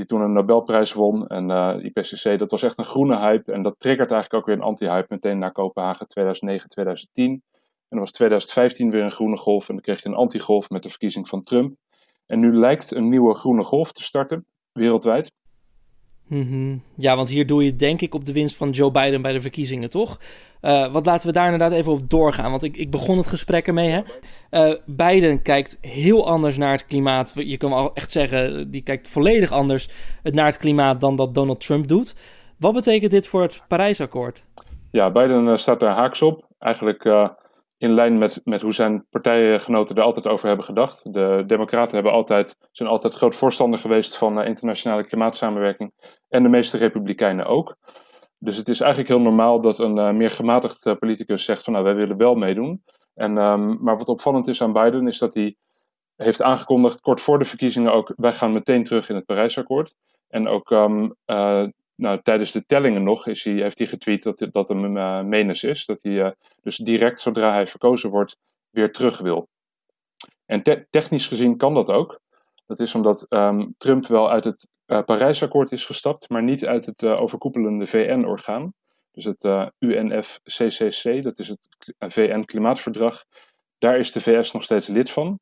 die 0.00 0.08
toen 0.08 0.20
een 0.20 0.32
Nobelprijs 0.32 0.92
won. 0.92 1.26
En 1.26 1.50
IPCC, 1.84 2.38
dat 2.38 2.50
was 2.50 2.62
echt 2.62 2.78
een 2.78 2.84
groene 2.84 3.18
hype. 3.18 3.52
En 3.52 3.62
dat 3.62 3.74
triggert 3.78 4.10
eigenlijk 4.10 4.42
ook 4.42 4.48
weer 4.48 4.56
een 4.56 4.68
anti-hype 4.68 5.06
meteen 5.08 5.38
na 5.38 5.48
Kopenhagen 5.48 6.08
2009, 6.08 6.68
2010. 6.68 7.30
En 7.30 7.42
dan 7.88 7.98
was 7.98 8.10
2015 8.10 8.90
weer 8.90 9.02
een 9.02 9.10
groene 9.10 9.36
golf 9.36 9.68
en 9.68 9.74
dan 9.74 9.82
kreeg 9.82 10.02
je 10.02 10.08
een 10.08 10.14
anti-golf 10.14 10.70
met 10.70 10.82
de 10.82 10.88
verkiezing 10.88 11.28
van 11.28 11.42
Trump. 11.42 11.76
En 12.26 12.40
nu 12.40 12.52
lijkt 12.52 12.90
een 12.90 13.08
nieuwe 13.08 13.34
groene 13.34 13.64
golf 13.64 13.92
te 13.92 14.02
starten, 14.02 14.46
wereldwijd. 14.72 15.32
-hmm. 16.30 16.82
Ja, 16.96 17.16
want 17.16 17.28
hier 17.28 17.46
doe 17.46 17.64
je 17.64 17.76
denk 17.76 18.00
ik 18.00 18.14
op 18.14 18.24
de 18.24 18.32
winst 18.32 18.56
van 18.56 18.70
Joe 18.70 18.90
Biden 18.90 19.22
bij 19.22 19.32
de 19.32 19.40
verkiezingen, 19.40 19.90
toch? 19.90 20.18
Uh, 20.62 20.92
wat 20.92 21.06
laten 21.06 21.26
we 21.26 21.32
daar 21.32 21.52
inderdaad 21.52 21.78
even 21.78 21.92
op 21.92 22.10
doorgaan. 22.10 22.50
Want 22.50 22.62
ik, 22.62 22.76
ik 22.76 22.90
begon 22.90 23.16
het 23.16 23.26
gesprek 23.26 23.66
ermee. 23.66 23.88
Hè? 23.88 24.00
Uh, 24.50 24.76
Biden 24.86 25.42
kijkt 25.42 25.78
heel 25.80 26.26
anders 26.26 26.56
naar 26.56 26.72
het 26.72 26.86
klimaat. 26.86 27.32
Je 27.34 27.56
kan 27.56 27.70
wel 27.70 27.94
echt 27.94 28.12
zeggen, 28.12 28.70
die 28.70 28.82
kijkt 28.82 29.08
volledig 29.08 29.52
anders 29.52 29.88
naar 30.22 30.46
het 30.46 30.56
klimaat 30.56 31.00
dan 31.00 31.16
dat 31.16 31.34
Donald 31.34 31.60
Trump 31.60 31.88
doet. 31.88 32.16
Wat 32.56 32.74
betekent 32.74 33.10
dit 33.10 33.28
voor 33.28 33.42
het 33.42 33.62
Parijsakkoord? 33.68 34.44
Ja, 34.90 35.10
Biden 35.10 35.58
staat 35.58 35.80
daar 35.80 35.94
haaks 35.94 36.22
op. 36.22 36.44
Eigenlijk 36.58 37.04
in 37.80 37.94
lijn 37.94 38.18
met, 38.18 38.40
met 38.44 38.62
hoe 38.62 38.72
zijn 38.72 39.06
partijgenoten 39.10 39.96
er 39.96 40.02
altijd 40.02 40.26
over 40.26 40.46
hebben 40.46 40.64
gedacht. 40.64 41.12
De 41.12 41.44
Democraten 41.46 41.94
hebben 41.94 42.12
altijd, 42.12 42.56
zijn 42.72 42.88
altijd 42.88 43.14
groot 43.14 43.34
voorstander 43.34 43.78
geweest 43.78 44.16
van 44.16 44.40
uh, 44.40 44.46
internationale 44.46 45.02
klimaatsamenwerking. 45.02 45.92
En 46.28 46.42
de 46.42 46.48
meeste 46.48 46.76
Republikeinen 46.76 47.46
ook. 47.46 47.76
Dus 48.38 48.56
het 48.56 48.68
is 48.68 48.80
eigenlijk 48.80 49.12
heel 49.12 49.20
normaal 49.20 49.60
dat 49.60 49.78
een 49.78 49.96
uh, 49.96 50.10
meer 50.10 50.30
gematigd 50.30 50.86
uh, 50.86 50.94
politicus 50.94 51.44
zegt 51.44 51.64
van 51.64 51.72
nou 51.72 51.84
wij 51.84 51.94
willen 51.94 52.16
wel 52.16 52.34
meedoen. 52.34 52.82
En, 53.14 53.36
um, 53.36 53.78
maar 53.80 53.96
wat 53.96 54.08
opvallend 54.08 54.48
is 54.48 54.62
aan 54.62 54.72
Biden 54.72 55.08
is 55.08 55.18
dat 55.18 55.34
hij 55.34 55.56
heeft 56.16 56.42
aangekondigd 56.42 57.00
kort 57.00 57.20
voor 57.20 57.38
de 57.38 57.44
verkiezingen 57.44 57.92
ook 57.92 58.12
wij 58.16 58.32
gaan 58.32 58.52
meteen 58.52 58.84
terug 58.84 59.08
in 59.08 59.14
het 59.14 59.26
Parijsakkoord. 59.26 59.94
En 60.28 60.48
ook 60.48 60.70
um, 60.70 61.14
nou, 62.00 62.20
tijdens 62.22 62.52
de 62.52 62.66
tellingen 62.66 63.02
nog 63.02 63.26
is 63.26 63.44
hij, 63.44 63.54
heeft 63.54 63.78
hij 63.78 63.86
getweet 63.88 64.22
dat, 64.22 64.48
dat 64.52 64.68
hem 64.68 64.96
uh, 64.96 65.22
menens 65.22 65.64
is. 65.64 65.86
Dat 65.86 66.02
hij 66.02 66.34
dus 66.62 66.76
direct 66.76 67.20
zodra 67.20 67.52
hij 67.52 67.66
verkozen 67.66 68.10
wordt 68.10 68.36
weer 68.70 68.92
terug 68.92 69.18
wil. 69.18 69.48
En 70.46 70.62
technisch 70.90 71.28
gezien 71.28 71.56
kan 71.56 71.74
dat 71.74 71.90
ook. 71.90 72.20
Dat 72.66 72.80
is 72.80 72.94
omdat 72.94 73.26
ehm, 73.28 73.66
Trump 73.78 74.06
wel 74.06 74.30
uit 74.30 74.44
het 74.44 74.68
Parijsakkoord 75.04 75.72
is 75.72 75.86
gestapt, 75.86 76.28
maar 76.28 76.42
niet 76.42 76.66
uit 76.66 76.86
het 76.86 77.04
overkoepelende 77.04 77.86
VN-orgaan. 77.86 78.72
Dus 79.12 79.24
het 79.24 79.72
UNFCCC, 79.78 81.22
dat 81.22 81.38
is 81.38 81.48
het 81.48 81.68
VN-klimaatverdrag. 81.98 83.24
Daar 83.78 83.98
is 83.98 84.12
de 84.12 84.20
VS 84.20 84.52
nog 84.52 84.62
steeds 84.62 84.86
lid 84.86 85.10
van. 85.10 85.40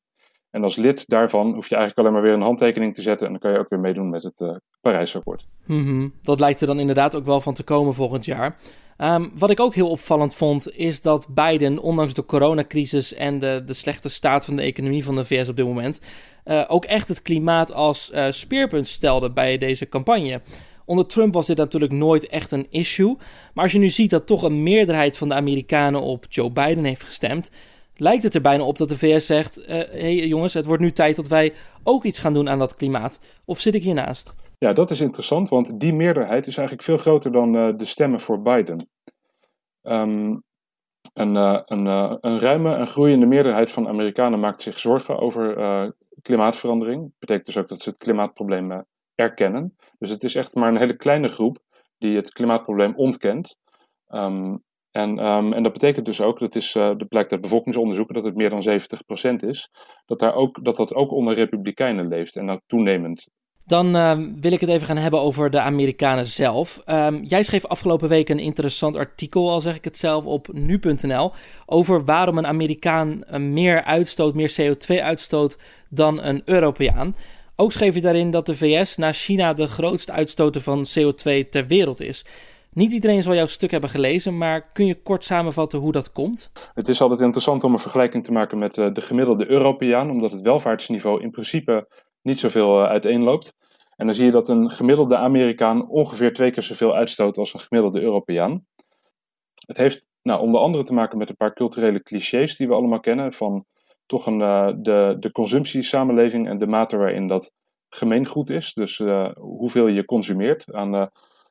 En 0.50 0.62
als 0.62 0.76
lid 0.76 1.04
daarvan 1.08 1.54
hoef 1.54 1.68
je 1.68 1.74
eigenlijk 1.74 1.98
alleen 1.98 2.12
maar 2.12 2.28
weer 2.28 2.38
een 2.38 2.46
handtekening 2.46 2.94
te 2.94 3.02
zetten. 3.02 3.26
En 3.26 3.32
dan 3.32 3.40
kan 3.40 3.52
je 3.52 3.58
ook 3.58 3.68
weer 3.68 3.80
meedoen 3.80 4.10
met 4.10 4.22
het 4.22 4.40
uh, 4.40 4.54
Parijsakkoord. 4.80 5.46
Mm 5.66 6.12
Dat 6.22 6.40
lijkt 6.40 6.60
er 6.60 6.66
dan 6.66 6.80
inderdaad 6.80 7.16
ook 7.16 7.24
wel 7.24 7.40
van 7.40 7.54
te 7.54 7.62
komen 7.62 7.94
volgend 7.94 8.24
jaar. 8.24 8.56
Ehm, 8.96 9.28
wat 9.34 9.50
ik 9.50 9.60
ook 9.60 9.74
heel 9.74 9.90
opvallend 9.90 10.34
vond, 10.34 10.76
is 10.76 11.02
dat 11.02 11.28
Biden, 11.34 11.78
ondanks 11.78 12.14
de 12.14 12.24
coronacrisis 12.24 13.14
en 13.14 13.38
de, 13.38 13.62
de 13.66 13.72
slechte 13.72 14.08
staat 14.08 14.44
van 14.44 14.56
de 14.56 14.62
economie 14.62 15.04
van 15.04 15.14
de 15.14 15.24
VS 15.24 15.48
op 15.48 15.56
dit 15.56 15.66
moment, 15.66 16.00
uh, 16.44 16.64
ook 16.68 16.84
echt 16.84 17.08
het 17.08 17.22
klimaat 17.22 17.72
als 17.72 18.10
uh, 18.14 18.26
speerpunt 18.30 18.86
stelde 18.86 19.30
bij 19.30 19.58
deze 19.58 19.88
campagne. 19.88 20.40
Onder 20.84 21.06
Trump 21.06 21.34
was 21.34 21.46
dit 21.46 21.56
natuurlijk 21.56 21.92
nooit 21.92 22.26
echt 22.26 22.52
een 22.52 22.66
issue. 22.70 23.16
Maar 23.54 23.64
als 23.64 23.72
je 23.72 23.78
nu 23.78 23.88
ziet 23.88 24.10
dat 24.10 24.26
toch 24.26 24.42
een 24.42 24.62
meerderheid 24.62 25.18
van 25.18 25.28
de 25.28 25.34
Amerikanen 25.34 26.02
op 26.02 26.26
Joe 26.28 26.50
Biden 26.50 26.84
heeft 26.84 27.02
gestemd, 27.02 27.50
lijkt 28.00 28.22
het 28.22 28.34
er 28.34 28.40
bijna 28.40 28.64
op 28.64 28.78
dat 28.78 28.88
de 28.88 28.98
VS 28.98 29.26
zegt: 29.26 29.54
hé 29.66 29.84
uh, 29.84 29.90
hey 29.90 30.26
jongens, 30.26 30.54
het 30.54 30.66
wordt 30.66 30.82
nu 30.82 30.92
tijd 30.92 31.16
dat 31.16 31.28
wij 31.28 31.54
ook 31.82 32.04
iets 32.04 32.18
gaan 32.18 32.32
doen 32.32 32.48
aan 32.48 32.58
dat 32.58 32.76
klimaat. 32.76 33.20
Of 33.44 33.60
zit 33.60 33.74
ik 33.74 33.82
hiernaast? 33.82 34.34
Ja, 34.58 34.72
dat 34.72 34.90
is 34.90 35.00
interessant, 35.00 35.48
want 35.48 35.80
die 35.80 35.94
meerderheid 35.94 36.46
is 36.46 36.56
eigenlijk 36.56 36.86
veel 36.86 36.96
groter 36.96 37.32
dan 37.32 37.54
uh, 37.54 37.76
de 37.76 37.84
stemmen 37.84 38.20
voor 38.20 38.42
Biden. 38.42 38.88
Um, 39.82 40.42
een, 41.12 41.34
uh, 41.34 41.60
een, 41.64 41.86
een, 42.20 42.38
ruime 42.38 42.74
en 42.74 42.86
groeiende 42.86 43.26
meerderheid 43.26 43.70
van 43.70 43.88
Amerikanen 43.88 44.40
maakt 44.40 44.62
zich 44.62 44.78
zorgen 44.78 45.18
over 45.18 45.94
klimaatverandering. 46.22 47.02
Dat 47.02 47.18
betekent 47.18 47.46
dus 47.46 47.56
ook 47.56 47.68
dat 47.68 47.80
ze 47.80 47.88
het 47.88 47.98
klimaatprobleem 47.98 48.84
erkennen. 49.14 49.76
Dus 49.98 50.10
het 50.10 50.24
is 50.24 50.34
echt 50.34 50.54
maar 50.54 50.68
een 50.68 50.78
hele 50.78 50.96
kleine 50.96 51.28
groep 51.28 51.58
die 51.98 52.16
het 52.16 52.32
klimaatprobleem 52.32 52.94
ontkent. 52.96 53.56
Um, 54.08 54.62
en, 54.90 55.26
um, 55.26 55.52
en 55.52 55.62
dat 55.62 55.72
betekent 55.72 56.06
dus 56.06 56.20
ook, 56.20 56.38
dat, 56.38 56.54
is, 56.54 56.74
uh, 56.74 56.86
dat 56.86 57.08
blijkt 57.08 57.32
uit 57.32 57.40
bevolkingsonderzoeken, 57.40 58.14
dat 58.14 58.24
het 58.24 58.34
meer 58.34 58.50
dan 58.50 58.62
70% 58.62 59.48
is, 59.48 59.70
dat, 60.06 60.18
daar 60.18 60.34
ook, 60.34 60.64
dat 60.64 60.76
dat 60.76 60.94
ook 60.94 61.12
onder 61.12 61.34
republikeinen 61.34 62.08
leeft 62.08 62.36
en 62.36 62.46
dat 62.46 62.62
toenemend. 62.66 63.26
Dan 63.64 63.96
uh, 63.96 64.18
wil 64.40 64.52
ik 64.52 64.60
het 64.60 64.70
even 64.70 64.86
gaan 64.86 64.96
hebben 64.96 65.20
over 65.20 65.50
de 65.50 65.60
Amerikanen 65.60 66.26
zelf. 66.26 66.80
Um, 66.86 67.22
jij 67.22 67.42
schreef 67.42 67.66
afgelopen 67.66 68.08
week 68.08 68.28
een 68.28 68.38
interessant 68.38 68.96
artikel, 68.96 69.50
al 69.50 69.60
zeg 69.60 69.76
ik 69.76 69.84
het 69.84 69.98
zelf, 69.98 70.24
op 70.24 70.52
nu.nl. 70.52 71.32
Over 71.66 72.04
waarom 72.04 72.38
een 72.38 72.46
Amerikaan 72.46 73.24
meer 73.52 73.84
uitstoot, 73.84 74.34
meer 74.34 74.56
CO2 74.60 75.02
uitstoot 75.02 75.58
dan 75.88 76.22
een 76.22 76.42
Europeaan. 76.44 77.14
Ook 77.56 77.72
schreef 77.72 77.94
je 77.94 78.00
daarin 78.00 78.30
dat 78.30 78.46
de 78.46 78.56
VS 78.56 78.96
na 78.96 79.12
China 79.12 79.52
de 79.52 79.68
grootste 79.68 80.12
uitstoter 80.12 80.60
van 80.60 80.86
CO2 80.98 81.48
ter 81.48 81.66
wereld 81.66 82.00
is. 82.00 82.24
Niet 82.72 82.92
iedereen 82.92 83.22
zal 83.22 83.34
jouw 83.34 83.46
stuk 83.46 83.70
hebben 83.70 83.90
gelezen, 83.90 84.38
maar 84.38 84.72
kun 84.72 84.86
je 84.86 85.02
kort 85.02 85.24
samenvatten 85.24 85.78
hoe 85.78 85.92
dat 85.92 86.12
komt? 86.12 86.50
Het 86.74 86.88
is 86.88 87.00
altijd 87.00 87.20
interessant 87.20 87.64
om 87.64 87.72
een 87.72 87.78
vergelijking 87.78 88.24
te 88.24 88.32
maken 88.32 88.58
met 88.58 88.78
eh, 88.78 88.92
de 88.92 89.00
gemiddelde 89.00 89.50
Europeaan, 89.50 90.10
omdat 90.10 90.30
het 90.30 90.40
welvaartsniveau 90.40 91.22
in 91.22 91.30
principe 91.30 91.88
niet 92.22 92.38
zoveel 92.38 92.82
uh, 92.82 92.88
uiteenloopt. 92.88 93.54
En 93.96 94.06
dan 94.06 94.14
zie 94.14 94.24
je 94.24 94.30
dat 94.30 94.48
een 94.48 94.70
gemiddelde 94.70 95.16
Amerikaan 95.16 95.88
ongeveer 95.88 96.34
twee 96.34 96.50
keer 96.50 96.62
zoveel 96.62 96.94
uitstoot 96.94 97.38
als 97.38 97.54
een 97.54 97.60
gemiddelde 97.60 98.00
Europeaan. 98.00 98.66
Het 99.66 99.76
heeft 99.76 100.06
nou, 100.22 100.40
onder 100.40 100.60
andere 100.60 100.84
te 100.84 100.94
maken 100.94 101.18
met 101.18 101.28
een 101.28 101.36
paar 101.36 101.54
culturele 101.54 102.02
clichés 102.02 102.56
die 102.56 102.68
we 102.68 102.74
allemaal 102.74 103.00
kennen, 103.00 103.32
van 103.32 103.64
toch 104.06 104.26
een, 104.26 104.40
uh, 104.40 104.68
de, 104.76 105.16
de 105.20 105.32
consumptiesamenleving 105.32 106.48
en 106.48 106.58
de 106.58 106.66
mate 106.66 106.96
waarin 106.96 107.26
dat 107.26 107.52
gemeengoed 107.88 108.50
is. 108.50 108.74
Dus 108.74 109.02
hoeveel 109.34 109.86
je 109.86 110.04
consumeert 110.04 110.72
aan 110.72 111.10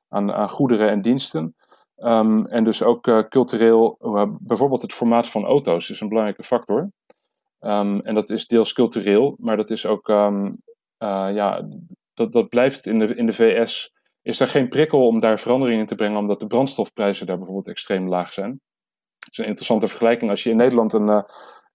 aan, 0.10 0.50
goederen 0.50 0.90
en 0.90 1.02
diensten. 1.02 1.56
Um, 1.98 2.46
en 2.46 2.64
dus 2.64 2.84
ook 2.84 3.08
uh, 3.08 3.20
cultureel, 3.30 3.98
uh, 4.02 4.26
bijvoorbeeld 4.40 4.82
het 4.82 4.94
formaat 4.94 5.30
van 5.30 5.46
auto's 5.46 5.90
is 5.90 6.02
een 6.02 6.08
belangrijke 6.08 6.44
factor. 6.44 6.92
Um, 7.60 8.02
en 8.02 8.14
dat 8.14 8.30
is 8.30 8.48
deels 8.48 8.74
cultureel, 8.74 9.36
maar 9.40 9.58
dat 9.58 9.70
is 9.70 9.86
ook, 9.86 10.08
um, 10.08 10.46
uh, 11.04 11.30
ja, 11.34 11.68
dat, 12.14 12.32
dat 12.32 12.50
blijft 12.50 12.86
in 12.86 13.00
de, 13.00 13.16
in 13.16 13.26
de 13.26 13.34
VS. 13.34 13.92
Is 14.22 14.40
er 14.40 14.48
geen 14.48 14.70
prikkel 14.70 15.08
om 15.08 15.20
daar 15.20 15.40
verandering 15.40 15.80
in 15.80 15.86
te 15.86 15.96
brengen, 15.96 16.20
omdat 16.20 16.40
de 16.40 16.48
brandstofprijzen 16.48 17.26
daar 17.26 17.38
bijvoorbeeld 17.38 17.68
extreem 17.68 18.10
laag 18.10 18.34
zijn. 18.34 18.50
Dat 19.20 19.30
is 19.32 19.38
een 19.38 19.46
interessante 19.46 19.88
vergelijking. 19.88 20.32
Als 20.32 20.44
je 20.44 20.50
in 20.50 20.58
Nederland 20.58 20.94
een, 20.94 21.26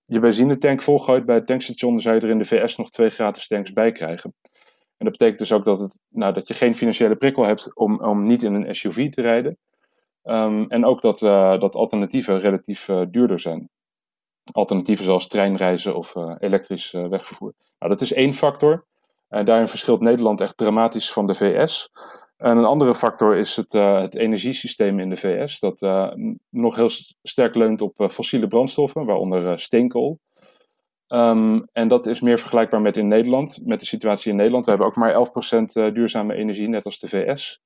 je 0.05 0.21
benzinetank 0.21 0.83
volgooit 0.83 1.27
bij 1.27 1.35
het 1.35 1.47
tankstation, 1.47 1.93
dan 1.93 2.01
zou 2.01 2.15
je 2.15 2.21
er 2.21 2.31
in 2.31 2.39
de 2.39 2.45
VS 2.45 2.77
nog 2.77 2.91
twee 2.91 3.11
gratis 3.11 3.47
tanks 3.47 3.73
bij 3.73 3.93
krijgen. 3.93 4.35
En 5.03 5.09
dat 5.09 5.19
betekent 5.19 5.39
dus 5.39 5.53
ook 5.53 5.65
dat, 5.65 5.81
het, 5.81 5.97
nou, 6.09 6.33
dat 6.33 6.49
je 6.49 6.55
geen 6.55 6.75
financiële 6.75 7.17
prikkel 7.17 7.45
hebt 7.45 7.77
om, 7.77 8.01
om 8.01 8.27
niet 8.27 8.43
in 8.43 8.55
een 8.55 8.75
SUV 8.75 9.11
te 9.11 9.21
rijden. 9.21 9.59
Um, 10.25 10.71
en 10.71 10.85
ook 10.85 11.01
dat, 11.01 11.23
uh, 11.23 11.61
dat 11.61 11.75
alternatieven 11.75 12.41
relatief 12.41 12.89
uh, 12.89 13.03
duurder 13.11 13.41
zijn. 13.41 13.69
Alternatieven 14.53 15.05
zoals 15.05 15.27
treinreizen 15.27 15.97
of 15.97 16.15
uh, 16.15 16.35
elektrisch 16.39 16.91
wegvervoer. 16.91 17.53
Nou, 17.79 17.93
dat 17.93 18.01
is 18.01 18.13
één 18.13 18.35
factor. 18.35 18.85
Daarin 19.29 19.69
verschilt 19.69 20.01
Nederland 20.01 20.41
echt 20.41 20.57
dramatisch 20.57 21.13
van 21.13 21.27
de 21.27 21.35
VS. 21.35 21.91
En 22.37 22.57
een 22.57 22.65
andere 22.65 22.95
factor 22.95 23.37
is 23.37 23.57
het, 23.57 23.73
het 23.73 24.17
energiesysteem 24.17 25.01
in 25.01 25.09
de 25.09 25.17
VS, 25.17 25.61
dat 25.61 25.81
nog 26.51 26.77
heel 26.77 26.91
sterk 27.23 27.55
leunt 27.55 27.81
op 27.81 28.09
fossiele 28.11 28.47
brandstoffen, 28.47 29.05
waaronder 29.05 29.59
steenkool. 29.59 30.19
Um, 31.13 31.69
en 31.73 31.89
dat 31.89 32.07
is 32.07 32.21
meer 32.21 32.39
vergelijkbaar 32.39 32.81
met 32.81 32.97
in 32.97 33.09
Nederland, 33.09 33.61
met 33.65 33.81
de 33.81 33.87
situatie 33.87 34.31
in 34.31 34.37
Nederland. 34.37 34.65
We 34.65 34.71
hebben 34.71 34.89
ook 34.89 34.97
maar 34.97 35.13
11% 35.13 35.73
eh, 35.73 35.95
duurzame 35.95 36.35
energie, 36.35 36.69
net 36.69 36.85
als 36.85 36.99
de 36.99 37.09
VS. 37.09 37.61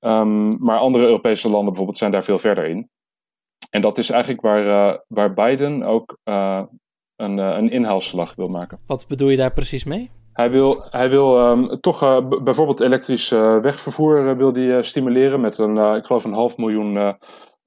Um, 0.00 0.10
ehm, 0.10 0.64
maar 0.64 0.78
andere 0.78 1.04
Europese 1.04 1.48
landen 1.48 1.66
bijvoorbeeld 1.68 1.98
zijn 1.98 2.10
daar 2.10 2.24
veel 2.24 2.38
verder 2.38 2.64
in. 2.64 2.88
En 3.70 3.80
dat 3.80 3.98
is 3.98 4.10
eigenlijk 4.10 4.42
waar, 4.42 4.64
uh, 4.64 4.98
waar 5.06 5.34
Biden 5.34 5.82
ook 5.82 6.18
uh, 6.24 6.62
een, 7.16 7.38
een 7.38 7.70
inhaalslag 7.70 8.34
wil 8.34 8.46
maken. 8.46 8.78
Wat 8.86 9.06
bedoel 9.08 9.28
je 9.28 9.36
daar 9.36 9.52
precies 9.52 9.84
mee? 9.84 10.10
Hij 10.32 10.50
wil, 10.50 10.86
hij 10.90 11.10
wil 11.10 11.50
um, 11.50 11.80
toch 11.80 12.28
bijvoorbeeld 12.42 12.80
elektrisch 12.80 13.28
wegvervoer 13.28 14.36
wil 14.36 14.52
die, 14.52 14.82
stimuleren 14.82 15.40
met 15.40 15.58
een, 15.58 15.96
ik 15.96 16.04
geloof 16.06 16.24
een 16.24 16.32
half 16.32 16.56
miljoen 16.56 17.16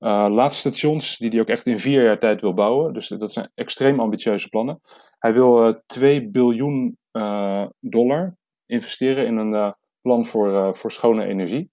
uh, 0.04 0.28
laadstations, 0.30 1.18
die 1.18 1.30
hij 1.30 1.40
ook 1.40 1.48
echt 1.48 1.68
in 1.68 1.80
vier 1.80 2.04
jaar 2.04 2.20
tijd 2.20 2.42
wil 2.42 2.54
bouwen. 2.54 2.94
Dus 2.94 3.08
dat 3.08 3.32
zijn 3.32 3.52
extreem 3.56 4.00
ambitieuze 4.00 4.50
plannen. 4.50 4.82
Hij 5.20 5.34
wil 5.34 5.68
uh, 5.68 5.74
2 5.86 6.30
biljoen 6.30 6.98
uh, 7.12 7.66
dollar 7.80 8.36
investeren 8.66 9.26
in 9.26 9.38
een 9.38 9.76
plan 10.02 10.26
voor, 10.26 10.76
voor 10.76 10.92
schone 10.92 11.26
energie. 11.26 11.72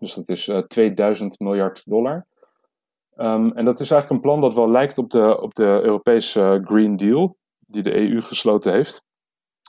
Dus 0.00 0.14
dat 0.14 0.28
is 0.28 0.50
2000 0.66 1.38
miljard 1.38 1.82
dollar. 1.84 2.26
Um, 3.16 3.52
en 3.52 3.64
dat 3.64 3.80
is 3.80 3.90
eigenlijk 3.90 4.10
een 4.10 4.30
plan 4.30 4.40
dat 4.40 4.54
wel 4.54 4.70
lijkt 4.70 4.98
op 4.98 5.10
de, 5.10 5.40
op 5.40 5.54
de 5.54 5.80
Europese 5.82 6.60
Green 6.64 6.96
Deal, 6.96 7.36
die 7.58 7.82
de 7.82 7.96
EU 7.96 8.20
gesloten 8.20 8.72
heeft. 8.72 9.02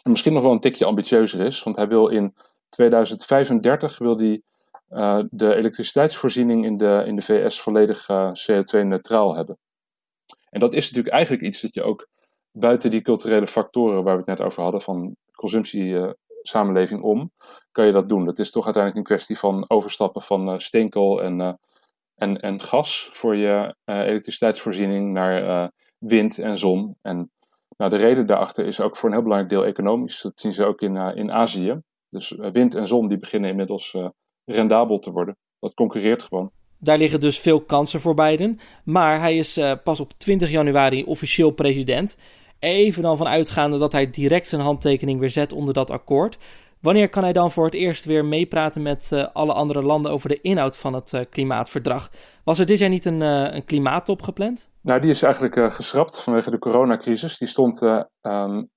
En 0.04 0.12
misschien 0.12 0.34
nog 0.34 0.42
wel 0.42 0.52
een 0.52 0.60
tikje 0.60 0.86
ambitieuzer 0.86 1.46
is, 1.46 1.64
want 1.64 1.76
hij 1.76 1.88
wil 1.88 2.08
in 2.08 2.36
2035 2.70 3.98
wil 3.98 4.18
die 4.18 4.44
uh, 4.92 5.24
de 5.30 5.56
elektriciteitsvoorziening 5.56 6.66
in 6.66 6.78
de, 6.78 7.04
in 7.06 7.16
de 7.16 7.22
VS 7.22 7.62
volledig 7.62 8.10
eh, 8.10 8.32
CO2-neutraal 8.32 9.36
hebben. 9.36 9.58
En 10.50 10.60
dat 10.60 10.74
is 10.74 10.88
natuurlijk 10.88 11.16
eigenlijk 11.16 11.44
iets 11.44 11.62
dat 11.62 11.74
je 11.74 11.84
ook 11.84 12.08
buiten 12.52 12.92
die 12.92 13.02
culturele 13.02 13.48
factoren 13.48 14.04
waar 14.04 14.14
we 14.14 14.24
het 14.26 14.40
net 14.40 14.48
over 14.48 14.64
hadden, 14.64 14.82
van 14.82 15.16
consumptiesamenleving 15.36 17.00
uh, 17.00 17.06
om, 17.06 17.32
kan 17.72 17.86
je 17.86 17.92
dat 17.92 18.10
doen. 18.10 18.26
Dat 18.26 18.40
is 18.40 18.52
toch 18.52 18.66
uiteindelijk 18.66 19.04
een 19.04 19.16
kwestie 19.16 19.38
van 19.38 19.70
overstappen 19.70 20.22
van 20.22 20.62
steenkool 20.62 21.24
en, 21.24 21.60
en, 22.16 22.40
en 22.40 22.62
gas 22.62 23.10
voor 23.12 23.36
je 23.36 23.76
elektriciteitsvoorziening 23.86 25.14
naar 25.14 25.72
wind 25.98 26.38
en 26.38 26.58
zon. 26.58 26.98
En 27.02 27.32
nou, 27.78 27.92
de 27.92 27.98
reden 27.98 28.28
daarachter 28.28 28.66
is 28.66 28.82
ook 28.82 28.98
voor 28.98 29.10
een 29.10 29.16
heel 29.16 29.24
belangrijk 29.24 29.54
deel 29.54 29.66
economisch. 29.66 30.22
Dat 30.22 30.40
zien 30.40 30.54
ze 30.54 30.66
ook 30.66 30.82
in, 30.82 30.96
in 30.96 31.32
Azië. 31.32 31.82
Dus 32.10 32.36
wind 32.52 32.76
en 32.76 32.88
zon 32.88 33.08
die 33.08 33.18
beginnen 33.18 33.50
inmiddels 33.50 33.96
rendabel 34.46 35.00
te 35.00 35.12
worden. 35.12 35.38
Dat 35.60 35.74
concurreert 35.74 36.24
gewoon. 36.24 36.52
Daar 36.84 36.98
liggen 36.98 37.20
dus 37.20 37.40
veel 37.40 37.62
kansen 37.62 38.00
voor 38.00 38.14
Biden. 38.14 38.60
Maar 38.84 39.20
hij 39.20 39.38
is 39.38 39.58
uh, 39.58 39.74
pas 39.84 40.00
op 40.00 40.12
20 40.12 40.50
januari 40.50 41.04
officieel 41.04 41.52
president. 41.52 42.18
Even 42.60 43.02
dan 43.02 43.18
van 43.18 43.28
uitgaande 43.28 43.78
dat 43.78 43.92
hij 43.92 44.10
direct 44.10 44.48
zijn 44.48 44.62
handtekening 44.62 45.20
weer 45.20 45.30
zet 45.30 45.54
onder 45.54 45.74
dat 45.74 45.92
akkoord. 45.92 46.38
Wanneer 46.80 47.10
kan 47.10 47.24
hij 47.24 47.34
dan 47.34 47.52
voor 47.52 47.66
het 47.66 47.74
eerst 47.74 48.06
weer 48.06 48.26
meepraten 48.26 48.82
met 48.82 49.10
uh, 49.14 49.26
alle 49.34 49.54
andere 49.54 49.82
landen 49.82 50.12
over 50.12 50.30
de 50.30 50.42
inhoud 50.42 50.78
van 50.78 50.94
het 50.94 51.14
uh, 51.14 51.22
klimaatverdrag? 51.30 52.10
Was 52.44 52.60
er 52.60 52.66
dit 52.66 52.80
jaar 52.80 52.90
niet 52.90 53.06
een, 53.06 53.22
een 53.22 53.66
klimaattop 53.66 54.22
gepland? 54.22 54.70
Nou, 54.82 55.02
die 55.02 55.10
is 55.10 55.22
eigenlijk 55.22 55.74
geschrapt 55.74 56.22
vanwege 56.22 56.52
de 56.52 56.60
coronacrisis. 56.60 57.38
Die 57.38 57.48
stond, 57.48 57.82
um, 58.22 58.70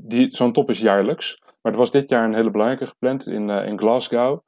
die, 0.00 0.36
zo'n 0.36 0.52
top 0.52 0.70
is 0.70 0.78
jaarlijks. 0.78 1.42
Maar 1.60 1.72
er 1.72 1.78
was 1.78 1.90
dit 1.90 2.08
jaar 2.08 2.24
een 2.24 2.34
hele 2.34 2.50
belangrijke 2.50 2.86
gepland 2.86 3.26
in, 3.26 3.50
in 3.50 3.78
Glasgow. 3.78 4.40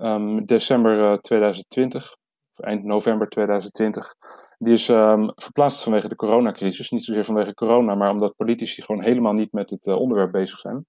Um, 0.00 0.44
december 0.46 1.20
2020, 1.20 2.16
of 2.54 2.64
eind 2.64 2.84
november 2.84 3.28
2020. 3.28 4.14
Die 4.58 4.72
is 4.72 4.88
um, 4.88 5.32
verplaatst 5.34 5.82
vanwege 5.82 6.08
de 6.08 6.16
coronacrisis. 6.16 6.90
Niet 6.90 7.04
zozeer 7.04 7.24
vanwege 7.24 7.54
corona, 7.54 7.94
maar 7.94 8.10
omdat 8.10 8.36
politici 8.36 8.82
gewoon 8.82 9.02
helemaal 9.02 9.32
niet 9.32 9.52
met 9.52 9.70
het 9.70 9.86
uh, 9.86 9.96
onderwerp 9.96 10.32
bezig 10.32 10.58
zijn. 10.58 10.86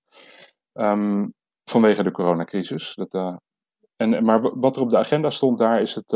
Um, 0.73 1.33
vanwege 1.63 2.03
de 2.03 2.11
coronacrisis. 2.11 2.95
Dat, 2.95 3.13
uh, 3.13 3.35
en, 3.95 4.23
maar 4.23 4.41
wat 4.59 4.75
er 4.75 4.81
op 4.81 4.89
de 4.89 4.97
agenda 4.97 5.29
stond 5.29 5.57
daar 5.57 5.81
is 5.81 5.95
het, 5.95 6.11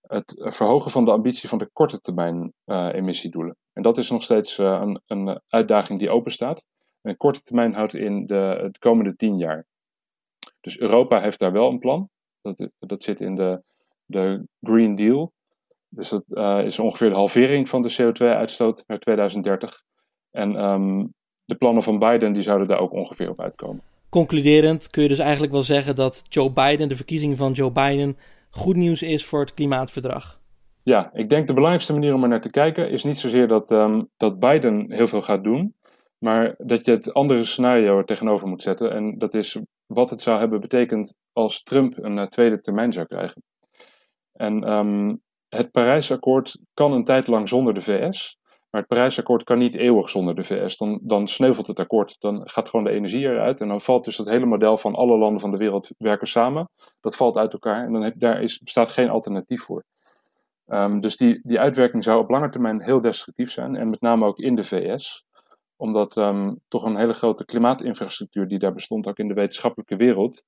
het 0.00 0.34
verhogen 0.38 0.90
van 0.90 1.04
de 1.04 1.10
ambitie 1.10 1.48
van 1.48 1.58
de 1.58 1.70
korte 1.72 2.00
termijn 2.00 2.52
emissiedoelen. 2.92 3.56
En 3.72 3.82
dat 3.82 3.98
is 3.98 4.10
nog 4.10 4.22
steeds 4.22 4.58
een, 4.58 5.00
een, 5.06 5.40
uitdaging 5.48 5.98
die 5.98 6.10
open 6.10 6.32
staat. 6.32 6.64
En 7.02 7.16
korte 7.16 7.42
termijn 7.42 7.74
houdt 7.74 7.94
in 7.94 8.26
de 8.26 8.70
komende 8.78 9.16
tien 9.16 9.38
jaar. 9.38 9.66
Dus 10.60 10.78
Europa 10.78 11.20
heeft 11.20 11.38
daar 11.38 11.52
wel 11.52 11.70
een 11.70 11.78
plan. 11.78 12.08
Dat, 12.42 12.68
dat 12.78 13.02
zit 13.02 13.20
in 13.20 13.34
de, 13.34 13.62
de 14.04 14.46
Green 14.60 14.94
Deal. 14.94 15.32
Dus 15.88 16.08
dat 16.08 16.24
uh, 16.28 16.64
is 16.64 16.78
ongeveer 16.78 17.08
de 17.08 17.14
halvering 17.14 17.68
van 17.68 17.82
de 17.82 17.92
CO2-uitstoot 17.92 18.84
naar 18.86 18.98
2030. 18.98 19.82
En 20.30 20.64
um, 20.64 21.14
de 21.44 21.54
plannen 21.54 21.82
van 21.82 21.98
Biden 21.98 22.32
die 22.32 22.42
zouden 22.42 22.68
daar 22.68 22.78
ook 22.78 22.92
ongeveer 22.92 23.30
op 23.30 23.40
uitkomen. 23.40 23.82
Concluderend 24.08 24.90
kun 24.90 25.02
je 25.02 25.08
dus 25.08 25.18
eigenlijk 25.18 25.52
wel 25.52 25.62
zeggen 25.62 25.96
dat 25.96 26.22
Joe 26.28 26.50
Biden, 26.50 26.88
de 26.88 26.96
verkiezing 26.96 27.38
van 27.38 27.52
Joe 27.52 27.70
Biden, 27.70 28.16
goed 28.50 28.76
nieuws 28.76 29.02
is 29.02 29.24
voor 29.24 29.40
het 29.40 29.54
klimaatverdrag. 29.54 30.40
Ja, 30.82 31.10
ik 31.12 31.30
denk 31.30 31.46
de 31.46 31.52
belangrijkste 31.52 31.92
manier 31.92 32.14
om 32.14 32.22
er 32.22 32.28
naar 32.28 32.40
te 32.40 32.50
kijken 32.50 32.90
is 32.90 33.04
niet 33.04 33.16
zozeer 33.16 33.48
dat, 33.48 33.70
um, 33.70 34.08
dat 34.16 34.38
Biden 34.38 34.92
heel 34.92 35.06
veel 35.06 35.22
gaat 35.22 35.44
doen, 35.44 35.74
maar 36.18 36.54
dat 36.58 36.86
je 36.86 36.90
het 36.90 37.14
andere 37.14 37.44
scenario 37.44 37.98
er 37.98 38.04
tegenover 38.04 38.48
moet 38.48 38.62
zetten. 38.62 38.92
En 38.92 39.18
dat 39.18 39.34
is 39.34 39.58
wat 39.88 40.10
het 40.10 40.20
zou 40.20 40.38
hebben 40.38 40.60
betekend 40.60 41.14
als 41.32 41.62
Trump 41.62 41.98
een 41.98 42.16
uh, 42.16 42.26
tweede 42.26 42.60
termijn 42.60 42.92
zou 42.92 43.06
krijgen. 43.06 43.42
En 44.32 44.72
um, 44.72 45.20
het 45.48 45.70
Parijsakkoord 45.70 46.58
kan 46.74 46.92
een 46.92 47.04
tijd 47.04 47.26
lang 47.26 47.48
zonder 47.48 47.74
de 47.74 47.80
VS. 47.80 48.38
Maar 48.70 48.80
het 48.80 48.90
Parijsakkoord 48.90 49.44
kan 49.44 49.58
niet 49.58 49.74
eeuwig 49.74 50.08
zonder 50.10 50.34
de 50.34 50.44
VS. 50.44 50.76
Dan, 50.76 50.98
dan 51.02 51.28
sneuvelt 51.28 51.66
het 51.66 51.78
akkoord. 51.78 52.16
Dan 52.18 52.48
gaat 52.48 52.70
gewoon 52.70 52.84
de 52.84 52.90
energie 52.90 53.24
eruit. 53.24 53.60
En 53.60 53.68
dan 53.68 53.80
valt 53.80 54.04
dus 54.04 54.16
het 54.16 54.28
hele 54.28 54.46
model 54.46 54.78
van 54.78 54.94
alle 54.94 55.18
landen 55.18 55.40
van 55.40 55.50
de 55.50 55.56
wereld 55.56 55.90
werken 55.98 56.26
samen. 56.26 56.70
Dat 57.00 57.16
valt 57.16 57.36
uit 57.36 57.52
elkaar. 57.52 57.84
En 57.84 57.92
dan 57.92 58.02
heb, 58.02 58.14
daar 58.16 58.42
is, 58.42 58.58
bestaat 58.58 58.88
geen 58.88 59.08
alternatief 59.08 59.62
voor. 59.62 59.84
Um, 60.66 61.00
dus 61.00 61.16
die, 61.16 61.40
die 61.42 61.60
uitwerking 61.60 62.04
zou 62.04 62.20
op 62.20 62.30
lange 62.30 62.48
termijn 62.48 62.82
heel 62.82 63.00
destructief 63.00 63.50
zijn. 63.50 63.76
En 63.76 63.90
met 63.90 64.00
name 64.00 64.26
ook 64.26 64.38
in 64.38 64.54
de 64.54 64.64
VS. 64.64 65.24
Omdat 65.80 66.16
um, 66.16 66.60
toch 66.68 66.84
een 66.84 66.96
hele 66.96 67.12
grote 67.12 67.44
klimaatinfrastructuur 67.44 68.48
die 68.48 68.58
daar 68.58 68.74
bestond, 68.74 69.08
ook 69.08 69.18
in 69.18 69.28
de 69.28 69.34
wetenschappelijke 69.34 69.96
wereld. 69.96 70.44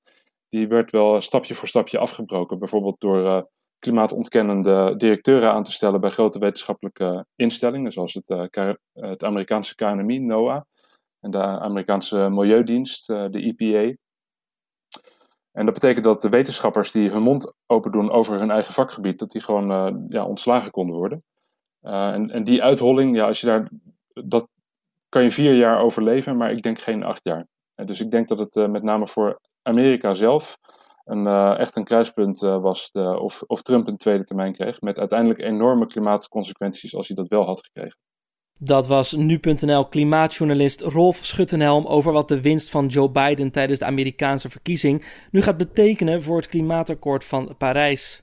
Die 0.49 0.69
werd 0.69 0.91
wel 0.91 1.21
stapje 1.21 1.55
voor 1.55 1.69
stapje 1.69 1.99
afgebroken. 1.99 2.59
Bijvoorbeeld 2.59 3.01
door. 3.01 3.25
Uh, 3.25 3.41
klimaatontkennende 3.81 4.95
directeuren 4.97 5.53
aan 5.53 5.65
te 5.65 5.73
stellen 5.73 6.01
bij 6.01 6.11
grote 6.11 6.39
wetenschappelijke 6.39 7.27
instellingen, 7.37 7.93
zoals 7.93 8.15
het, 8.15 8.31
uh, 8.31 8.73
het 8.93 9.25
Amerikaanse 9.25 9.75
KNMI, 9.75 10.19
NOAA, 10.19 10.67
en 11.21 11.31
de 11.31 11.39
Amerikaanse 11.39 12.29
Milieudienst, 12.31 13.11
uh, 13.11 13.27
de 13.31 13.55
EPA. 13.57 13.97
En 15.53 15.65
dat 15.65 15.75
betekent 15.75 16.05
dat 16.05 16.21
de 16.21 16.29
wetenschappers 16.29 16.91
die 16.91 17.11
hun 17.11 17.23
mond 17.23 17.53
open 17.67 17.93
doen 17.93 18.11
over 18.11 18.39
hun 18.39 18.51
eigen 18.51 18.75
vakgebied, 18.75 19.19
dat 19.19 19.31
die 19.31 19.43
gewoon 19.43 20.07
ja, 20.09 20.25
ontslagen 20.25 20.71
konden 20.71 20.97
worden. 20.97 21.25
En, 21.81 22.31
en, 22.31 22.45
die 22.45 22.63
uitholling, 22.63 23.17
ja, 23.17 23.27
als 23.27 23.41
je 23.41 23.47
daar, 23.47 23.71
dat 24.13 24.49
kan 25.11 25.23
je 25.23 25.31
vier 25.31 25.55
jaar 25.55 25.81
overleven, 25.81 26.37
maar 26.37 26.53
ik 26.53 26.63
denk 26.63 26.81
geen 26.81 27.03
acht 27.03 27.21
jaar. 27.23 27.47
En 27.75 27.87
dus 27.87 28.01
ik 28.01 28.11
denk 28.11 28.29
dat 28.29 28.39
het 28.39 28.71
met 28.71 28.83
name 28.83 29.07
voor 29.09 29.41
Amerika 29.63 30.15
zelf 30.15 30.57
een, 31.05 31.27
uh, 31.27 31.59
echt 31.59 31.77
een 31.77 31.85
kruispunt 31.85 32.39
was 32.41 32.91
de, 32.93 33.21
of, 33.21 33.43
of 33.47 33.63
Trump 33.63 33.87
een 33.87 33.97
tweede 33.97 34.25
termijn 34.25 34.53
kreeg. 34.53 34.81
Met 34.81 34.99
uiteindelijk 34.99 35.41
enorme 35.41 35.87
klimaatconsequenties 35.87 36.95
als 36.95 37.07
hij 37.07 37.17
dat 37.17 37.29
wel 37.29 37.45
had 37.45 37.61
gekregen. 37.65 37.99
Dat 38.63 38.87
was 38.87 39.13
nu.nl 39.13 39.89
klimaatjournalist 39.89 40.81
Rolf 40.81 41.17
Schuttenhelm 41.17 41.87
over 41.87 42.13
wat 42.13 42.29
de 42.29 42.41
winst 42.41 42.71
van 42.71 42.87
Joe 42.87 43.11
Biden 43.11 43.51
tijdens 43.51 43.79
de 43.79 43.85
Amerikaanse 43.85 44.51
verkiezing 44.51 45.05
nu 45.31 45.43
gaat 45.43 45.57
betekenen 45.57 46.23
voor 46.23 46.37
het 46.37 46.49
klimaatakkoord 46.49 47.25
van 47.25 47.55
Parijs. 47.59 48.23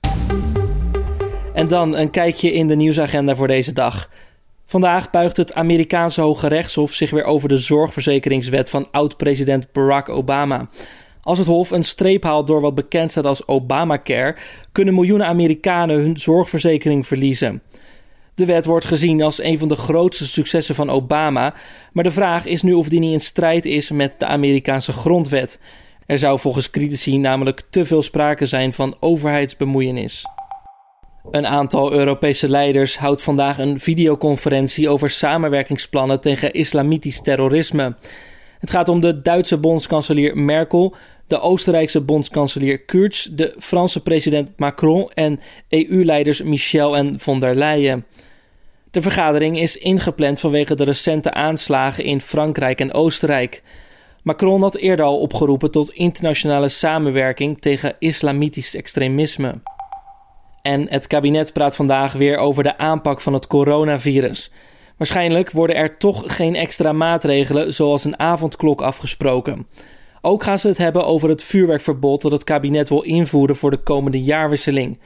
En 1.53 1.67
dan 1.67 1.95
een 1.95 2.09
kijkje 2.09 2.51
in 2.51 2.67
de 2.67 2.75
nieuwsagenda 2.75 3.35
voor 3.35 3.47
deze 3.47 3.73
dag. 3.73 4.09
Vandaag 4.69 5.09
buigt 5.09 5.37
het 5.37 5.53
Amerikaanse 5.53 6.21
Hoge 6.21 6.47
Rechtshof 6.47 6.93
zich 6.93 7.09
weer 7.09 7.23
over 7.23 7.49
de 7.49 7.57
zorgverzekeringswet 7.57 8.69
van 8.69 8.87
oud-president 8.91 9.71
Barack 9.71 10.09
Obama. 10.09 10.69
Als 11.21 11.37
het 11.37 11.47
Hof 11.47 11.71
een 11.71 11.83
streep 11.83 12.23
haalt 12.23 12.47
door 12.47 12.61
wat 12.61 12.75
bekend 12.75 13.11
staat 13.11 13.25
als 13.25 13.47
Obamacare, 13.47 14.35
kunnen 14.71 14.93
miljoenen 14.93 15.27
Amerikanen 15.27 15.95
hun 15.95 16.17
zorgverzekering 16.17 17.07
verliezen. 17.07 17.61
De 18.35 18.45
wet 18.45 18.65
wordt 18.65 18.85
gezien 18.85 19.21
als 19.21 19.41
een 19.41 19.59
van 19.59 19.67
de 19.67 19.75
grootste 19.75 20.27
successen 20.27 20.75
van 20.75 20.89
Obama, 20.89 21.53
maar 21.91 22.03
de 22.03 22.11
vraag 22.11 22.45
is 22.45 22.61
nu 22.61 22.73
of 22.73 22.89
die 22.89 22.99
niet 22.99 23.13
in 23.13 23.21
strijd 23.21 23.65
is 23.65 23.91
met 23.91 24.15
de 24.17 24.25
Amerikaanse 24.25 24.93
grondwet. 24.93 25.59
Er 26.05 26.19
zou 26.19 26.39
volgens 26.39 26.69
critici 26.69 27.17
namelijk 27.17 27.61
te 27.69 27.85
veel 27.85 28.01
sprake 28.01 28.45
zijn 28.45 28.73
van 28.73 28.95
overheidsbemoeienis. 28.99 30.25
Een 31.31 31.47
aantal 31.47 31.91
Europese 31.91 32.49
leiders 32.49 32.97
houdt 32.97 33.21
vandaag 33.21 33.59
een 33.59 33.79
videoconferentie 33.79 34.89
over 34.89 35.09
samenwerkingsplannen 35.09 36.21
tegen 36.21 36.53
islamitisch 36.53 37.21
terrorisme. 37.21 37.95
Het 38.59 38.69
gaat 38.69 38.89
om 38.89 38.99
de 38.99 39.21
Duitse 39.21 39.57
bondskanselier 39.57 40.37
Merkel, 40.37 40.95
de 41.27 41.39
Oostenrijkse 41.39 42.01
bondskanselier 42.01 42.79
Kurz, 42.79 43.23
de 43.31 43.55
Franse 43.59 44.03
president 44.03 44.49
Macron 44.59 45.11
en 45.13 45.39
EU-leiders 45.69 46.41
Michel 46.41 46.97
en 46.97 47.19
von 47.19 47.39
der 47.39 47.55
Leyen. 47.55 48.05
De 48.91 49.01
vergadering 49.01 49.59
is 49.59 49.77
ingepland 49.77 50.39
vanwege 50.39 50.75
de 50.75 50.83
recente 50.83 51.33
aanslagen 51.33 52.03
in 52.03 52.21
Frankrijk 52.21 52.79
en 52.79 52.93
Oostenrijk. 52.93 53.63
Macron 54.23 54.61
had 54.61 54.75
eerder 54.75 55.05
al 55.05 55.19
opgeroepen 55.19 55.71
tot 55.71 55.89
internationale 55.89 56.69
samenwerking 56.69 57.61
tegen 57.61 57.95
islamitisch 57.99 58.75
extremisme. 58.75 59.53
En 60.67 60.87
het 60.89 61.07
kabinet 61.07 61.53
praat 61.53 61.75
vandaag 61.75 62.13
weer 62.13 62.37
over 62.37 62.63
de 62.63 62.77
aanpak 62.77 63.21
van 63.21 63.33
het 63.33 63.47
coronavirus. 63.47 64.51
Waarschijnlijk 64.97 65.51
worden 65.51 65.75
er 65.75 65.97
toch 65.97 66.23
geen 66.25 66.55
extra 66.55 66.91
maatregelen 66.91 67.73
zoals 67.73 68.05
een 68.05 68.19
avondklok 68.19 68.81
afgesproken. 68.81 69.67
Ook 70.21 70.43
gaan 70.43 70.59
ze 70.59 70.67
het 70.67 70.77
hebben 70.77 71.05
over 71.05 71.29
het 71.29 71.43
vuurwerkverbod 71.43 72.21
dat 72.21 72.31
het 72.31 72.43
kabinet 72.43 72.89
wil 72.89 73.01
invoeren 73.01 73.55
voor 73.55 73.71
de 73.71 73.77
komende 73.77 74.23
jaarwisseling. 74.23 74.99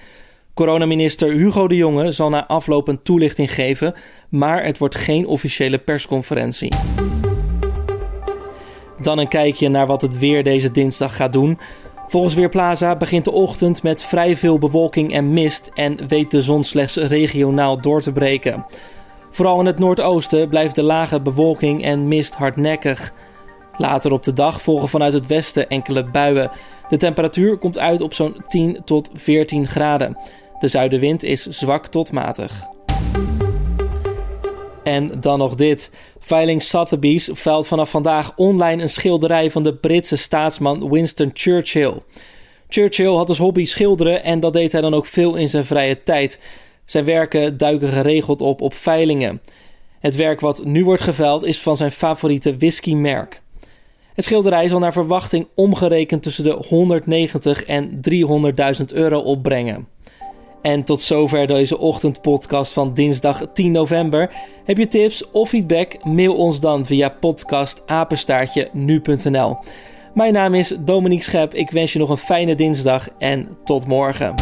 Coronaminister 0.54 1.32
Hugo 1.32 1.68
de 1.68 1.76
Jonge 1.76 2.12
zal 2.12 2.30
na 2.30 2.48
afloop 2.48 2.88
een 2.88 3.02
toelichting 3.02 3.54
geven, 3.54 3.94
maar 4.30 4.64
het 4.64 4.78
wordt 4.78 4.96
geen 4.96 5.28
officiële 5.28 5.78
persconferentie. 5.78 6.74
Dan 9.02 9.18
een 9.18 9.28
kijkje 9.28 9.70
naar 9.70 9.88
wat 9.88 10.02
het 10.02 10.20
weer 10.20 10.44
deze 10.44 10.72
dinsdag 10.72 11.16
gaat 11.16 11.34
doen. 11.34 11.60
Volgens 12.12 12.34
Weerplaza 12.34 12.96
begint 12.96 13.26
de 13.26 13.32
ochtend 13.32 13.84
met 13.84 14.04
vrij 14.04 14.38
veel 14.38 14.60
bewolking 14.60 15.14
en 15.14 15.34
mist 15.34 15.72
en 15.74 16.08
weet 16.08 16.32
de 16.32 16.42
zon 16.42 16.64
slechts 16.64 16.96
regionaal 16.96 17.82
door 17.82 18.02
te 18.02 18.12
breken. 18.12 18.66
Vooral 19.30 19.60
in 19.60 19.66
het 19.66 19.80
noordoosten 19.80 20.50
blijft 20.50 20.76
de 20.76 20.84
lage 20.84 21.22
bewolking 21.22 21.84
en 21.84 22.08
mist 22.08 22.36
hardnekkig. 22.36 23.14
Later 23.78 24.12
op 24.12 24.24
de 24.24 24.34
dag 24.34 24.62
volgen 24.62 24.90
vanuit 24.90 25.14
het 25.14 25.28
westen 25.28 25.70
enkele 25.70 26.04
buien. 26.04 26.52
De 26.88 26.98
temperatuur 26.98 27.58
komt 27.58 27.80
uit 27.80 28.02
op 28.02 28.14
zo'n 28.14 28.44
10 28.48 28.82
tot 28.86 29.10
14 29.14 29.68
graden. 29.68 30.18
De 30.60 30.68
zuidenwind 30.68 31.24
is 31.24 31.44
zwak 31.44 31.88
tot 31.88 32.12
matig. 32.12 32.70
En 34.84 35.20
dan 35.20 35.38
nog 35.38 35.56
dit. 35.56 35.92
Veiling 36.20 36.62
Sotheby's 36.62 37.30
veilt 37.34 37.68
vanaf 37.68 37.90
vandaag 37.90 38.34
online 38.36 38.82
een 38.82 38.90
schilderij 38.90 39.52
van 39.52 39.64
de 39.64 39.74
Britse 39.74 40.16
staatsman 40.16 40.90
Winston 40.90 41.32
Churchill. 41.34 41.94
Churchill 42.68 43.14
had 43.16 43.30
als 43.30 43.38
hobby 43.38 43.66
schilderen 43.66 44.24
en 44.24 44.40
dat 44.40 44.54
deed 44.54 44.72
hij 44.72 44.82
dan 44.82 44.94
ook 44.94 45.06
veel 45.06 45.36
in 45.36 45.50
zijn 45.50 45.66
vrije 45.66 46.04
tijd. 46.04 46.40
Zijn 46.86 47.06
werken 47.06 47.58
duiken 47.58 47.90
geregeld 47.90 48.42
op 48.42 48.62
op 48.62 48.74
veilingen. 48.74 49.42
Het 50.00 50.16
werk 50.16 50.40
wat 50.40 50.66
nu 50.66 50.84
wordt 50.84 51.02
geveild 51.02 51.44
is 51.44 51.60
van 51.60 51.78
zijn 51.78 51.92
favoriete 51.92 52.58
whiskymerk. 52.58 53.42
Het 54.14 54.26
schilderij 54.26 54.68
zal 54.68 54.80
naar 54.80 54.94
verwachting 54.94 55.48
omgerekend 55.56 56.24
tussen 56.24 56.44
de 56.44 56.64
190 56.68 57.64
en 57.64 58.00
300.000 58.78 58.86
euro 58.94 59.20
opbrengen. 59.20 59.88
En 60.62 60.84
tot 60.84 61.02
zover 61.02 61.48
deze 61.48 61.78
ochtendpodcast 61.78 62.74
van 62.74 62.94
dinsdag 62.94 63.44
10 63.54 63.72
november. 63.72 64.32
Heb 64.66 64.78
je 64.78 64.88
tips 64.88 65.32
of 65.32 65.50
feedback? 65.50 66.04
Mail 66.04 66.36
ons 66.36 66.60
dan 66.60 66.86
via 66.86 67.10
podcastapenstaartje 67.10 68.70
nu.nl. 68.74 69.58
Mijn 70.14 70.34
naam 70.34 70.54
is 70.54 70.76
Dominique 70.80 71.24
Schep. 71.24 71.54
Ik 71.54 71.72
wens 71.72 71.94
je 71.94 72.00
nog 72.00 72.10
een 72.10 72.18
fijne 72.18 72.56
dinsdag 72.56 73.08
en 73.18 73.58
tot 73.64 73.88
morgen. 73.88 74.34